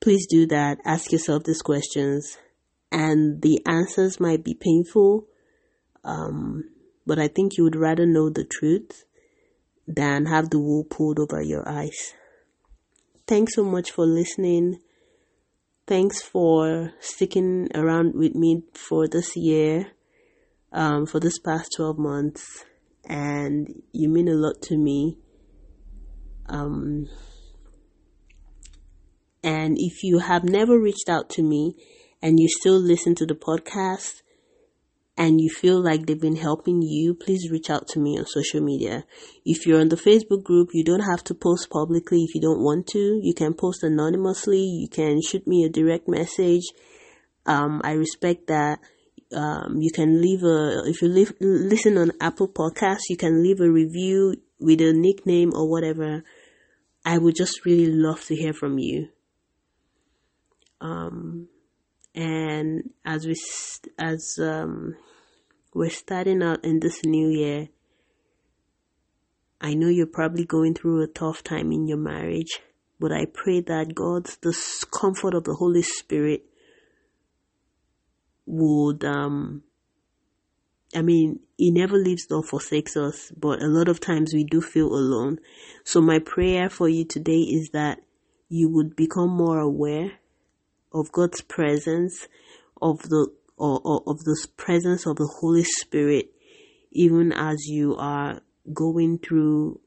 please 0.00 0.26
do 0.28 0.46
that. 0.48 0.78
Ask 0.84 1.12
yourself 1.12 1.44
these 1.44 1.62
questions, 1.62 2.38
and 2.90 3.42
the 3.42 3.60
answers 3.66 4.20
might 4.20 4.44
be 4.44 4.54
painful. 4.54 5.26
Um, 6.04 6.64
but 7.06 7.18
I 7.18 7.28
think 7.28 7.56
you 7.56 7.64
would 7.64 7.76
rather 7.76 8.06
know 8.06 8.30
the 8.30 8.44
truth 8.44 9.04
than 9.86 10.26
have 10.26 10.50
the 10.50 10.58
wool 10.58 10.84
pulled 10.84 11.18
over 11.18 11.42
your 11.42 11.68
eyes. 11.68 12.14
Thanks 13.26 13.54
so 13.54 13.64
much 13.64 13.90
for 13.90 14.06
listening. 14.06 14.80
Thanks 15.86 16.20
for 16.20 16.92
sticking 17.00 17.68
around 17.74 18.14
with 18.14 18.34
me 18.34 18.64
for 18.74 19.08
this 19.08 19.36
year, 19.36 19.92
um, 20.72 21.06
for 21.06 21.18
this 21.18 21.38
past 21.38 21.70
12 21.76 21.98
months 21.98 22.64
and 23.08 23.82
you 23.92 24.08
mean 24.08 24.28
a 24.28 24.34
lot 24.34 24.60
to 24.62 24.76
me. 24.76 25.16
Um, 26.46 27.08
and 29.42 29.76
if 29.78 30.02
you 30.02 30.18
have 30.18 30.44
never 30.44 30.78
reached 30.78 31.08
out 31.08 31.30
to 31.30 31.42
me 31.42 31.74
and 32.22 32.38
you 32.40 32.48
still 32.48 32.78
listen 32.78 33.14
to 33.16 33.26
the 33.26 33.34
podcast 33.34 34.22
and 35.16 35.40
you 35.40 35.50
feel 35.50 35.82
like 35.82 36.06
they've 36.06 36.20
been 36.20 36.36
helping 36.36 36.80
you, 36.80 37.12
please 37.12 37.50
reach 37.50 37.70
out 37.70 37.88
to 37.88 37.98
me 37.98 38.16
on 38.16 38.24
social 38.26 38.60
media. 38.60 39.04
If 39.44 39.66
you're 39.66 39.80
on 39.80 39.88
the 39.88 39.96
Facebook 39.96 40.44
group, 40.44 40.68
you 40.72 40.84
don't 40.84 41.00
have 41.10 41.24
to 41.24 41.34
post 41.34 41.70
publicly 41.70 42.22
if 42.22 42.36
you 42.36 42.40
don't 42.40 42.62
want 42.62 42.86
to. 42.88 43.18
You 43.20 43.34
can 43.34 43.54
post 43.54 43.82
anonymously. 43.82 44.60
You 44.60 44.88
can 44.88 45.20
shoot 45.20 45.44
me 45.46 45.64
a 45.64 45.68
direct 45.68 46.08
message. 46.08 46.62
Um, 47.46 47.80
I 47.82 47.92
respect 47.92 48.46
that 48.46 48.78
um, 49.34 49.78
you 49.80 49.90
can 49.90 50.22
leave 50.22 50.44
a 50.44 50.82
if 50.86 51.02
you 51.02 51.08
live, 51.08 51.32
listen 51.40 51.98
on 51.98 52.12
Apple 52.20 52.48
Podcasts, 52.48 53.08
you 53.10 53.16
can 53.16 53.42
leave 53.42 53.60
a 53.60 53.70
review 53.70 54.36
with 54.60 54.80
a 54.80 54.92
nickname 54.92 55.52
or 55.54 55.68
whatever. 55.68 56.22
I 57.04 57.18
would 57.18 57.34
just 57.36 57.64
really 57.64 57.92
love 57.92 58.24
to 58.26 58.36
hear 58.36 58.52
from 58.52 58.78
you. 58.78 59.08
Um, 60.80 61.48
and 62.18 62.90
as 63.04 63.26
we 63.26 63.36
as 63.96 64.38
um, 64.42 64.96
we're 65.72 65.88
starting 65.88 66.42
out 66.42 66.64
in 66.64 66.80
this 66.80 67.04
new 67.04 67.28
year, 67.28 67.68
I 69.60 69.74
know 69.74 69.86
you're 69.86 70.06
probably 70.06 70.44
going 70.44 70.74
through 70.74 71.04
a 71.04 71.06
tough 71.06 71.44
time 71.44 71.70
in 71.70 71.86
your 71.86 71.96
marriage, 71.96 72.58
but 72.98 73.12
I 73.12 73.26
pray 73.32 73.60
that 73.60 73.94
God's 73.94 74.36
the 74.38 74.52
comfort 74.90 75.32
of 75.34 75.44
the 75.44 75.54
Holy 75.54 75.82
Spirit 75.82 76.42
would 78.46 79.04
um 79.04 79.62
I 80.92 81.02
mean, 81.02 81.38
he 81.56 81.70
never 81.70 81.96
leaves 81.96 82.26
nor 82.28 82.42
forsakes 82.42 82.96
us, 82.96 83.30
but 83.36 83.62
a 83.62 83.68
lot 83.68 83.88
of 83.88 84.00
times 84.00 84.34
we 84.34 84.42
do 84.42 84.60
feel 84.60 84.88
alone. 84.88 85.38
So 85.84 86.00
my 86.00 86.18
prayer 86.18 86.68
for 86.68 86.88
you 86.88 87.04
today 87.04 87.42
is 87.42 87.70
that 87.74 88.00
you 88.48 88.68
would 88.70 88.96
become 88.96 89.30
more 89.30 89.60
aware 89.60 90.18
of 90.92 91.12
God's 91.12 91.40
presence, 91.42 92.28
of 92.80 93.00
the 93.02 93.32
or, 93.56 93.80
or 93.84 94.02
of 94.06 94.24
the 94.24 94.46
presence 94.56 95.06
of 95.06 95.16
the 95.16 95.28
Holy 95.40 95.64
Spirit, 95.64 96.30
even 96.92 97.32
as 97.32 97.66
you 97.66 97.96
are 97.96 98.40
going 98.72 99.18
through, 99.18 99.80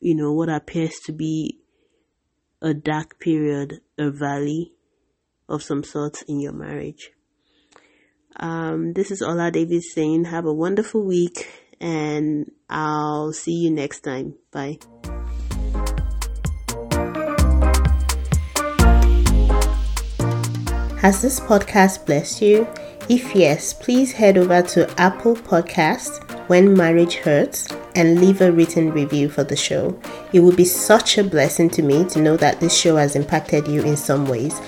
you 0.00 0.14
know, 0.14 0.32
what 0.32 0.48
appears 0.48 0.94
to 1.06 1.12
be 1.12 1.58
a 2.60 2.74
dark 2.74 3.18
period, 3.18 3.80
a 3.96 4.10
valley 4.10 4.72
of 5.48 5.62
some 5.62 5.82
sort 5.82 6.22
in 6.28 6.40
your 6.40 6.52
marriage. 6.52 7.10
Um, 8.36 8.92
this 8.92 9.10
is 9.10 9.22
Ola 9.22 9.50
Davis 9.50 9.92
saying, 9.94 10.26
have 10.26 10.44
a 10.44 10.52
wonderful 10.52 11.04
week 11.04 11.48
and 11.80 12.50
I'll 12.68 13.32
see 13.32 13.52
you 13.52 13.70
next 13.70 14.00
time. 14.00 14.34
Bye. 14.52 14.78
Has 21.00 21.22
this 21.22 21.38
podcast 21.38 22.06
blessed 22.06 22.42
you? 22.42 22.66
If 23.08 23.32
yes, 23.32 23.72
please 23.72 24.10
head 24.10 24.36
over 24.36 24.62
to 24.62 25.00
Apple 25.00 25.36
Podcast 25.36 26.28
When 26.48 26.74
Marriage 26.74 27.14
Hurts 27.14 27.68
and 27.94 28.20
leave 28.20 28.40
a 28.40 28.50
written 28.50 28.90
review 28.90 29.28
for 29.28 29.44
the 29.44 29.54
show. 29.54 29.96
It 30.32 30.40
would 30.40 30.56
be 30.56 30.64
such 30.64 31.16
a 31.16 31.22
blessing 31.22 31.70
to 31.70 31.82
me 31.82 32.04
to 32.06 32.20
know 32.20 32.36
that 32.38 32.58
this 32.58 32.76
show 32.76 32.96
has 32.96 33.14
impacted 33.14 33.68
you 33.68 33.82
in 33.82 33.96
some 33.96 34.26
ways. 34.26 34.60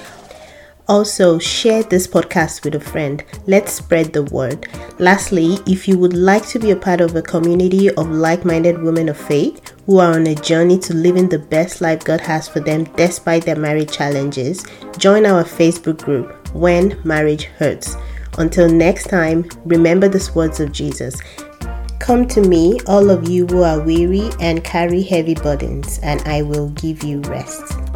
Also, 0.87 1.41
share 1.41 1.83
this 1.83 2.07
podcast 2.07 2.63
with 2.63 2.77
a 2.77 2.81
friend. 2.81 3.25
Let's 3.49 3.73
spread 3.73 4.13
the 4.13 4.23
word. 4.23 4.69
Lastly, 5.01 5.59
if 5.67 5.89
you 5.89 5.99
would 5.99 6.15
like 6.15 6.47
to 6.49 6.61
be 6.61 6.71
a 6.71 6.77
part 6.77 7.01
of 7.01 7.17
a 7.17 7.23
community 7.23 7.91
of 7.91 8.09
like 8.09 8.45
minded 8.45 8.81
women 8.81 9.09
of 9.09 9.17
faith 9.17 9.70
who 9.87 9.99
are 9.99 10.15
on 10.15 10.27
a 10.27 10.35
journey 10.35 10.79
to 10.79 10.95
living 10.95 11.29
the 11.29 11.39
best 11.39 11.81
life 11.81 12.05
God 12.05 12.21
has 12.21 12.49
for 12.49 12.61
them 12.61 12.85
despite 12.97 13.45
their 13.45 13.57
marriage 13.57 13.93
challenges, 13.93 14.65
join 14.99 15.27
our 15.27 15.45
Facebook 15.45 16.03
group, 16.03 16.49
When 16.55 17.01
Marriage 17.05 17.45
Hurts. 17.45 17.97
Until 18.39 18.69
next 18.69 19.09
time, 19.09 19.49
remember 19.65 20.09
these 20.09 20.35
words 20.35 20.61
of 20.61 20.73
Jesus. 20.73 21.21
Come 21.99 22.27
to 22.29 22.41
me, 22.41 22.81
all 22.87 23.11
of 23.11 23.29
you 23.29 23.47
who 23.47 23.63
are 23.63 23.81
weary 23.81 24.31
and 24.41 24.65
carry 24.65 25.03
heavy 25.03 25.35
burdens, 25.35 25.99
and 26.03 26.21
I 26.23 26.43
will 26.43 26.71
give 26.71 27.05
you 27.05 27.21
rest. 27.23 27.90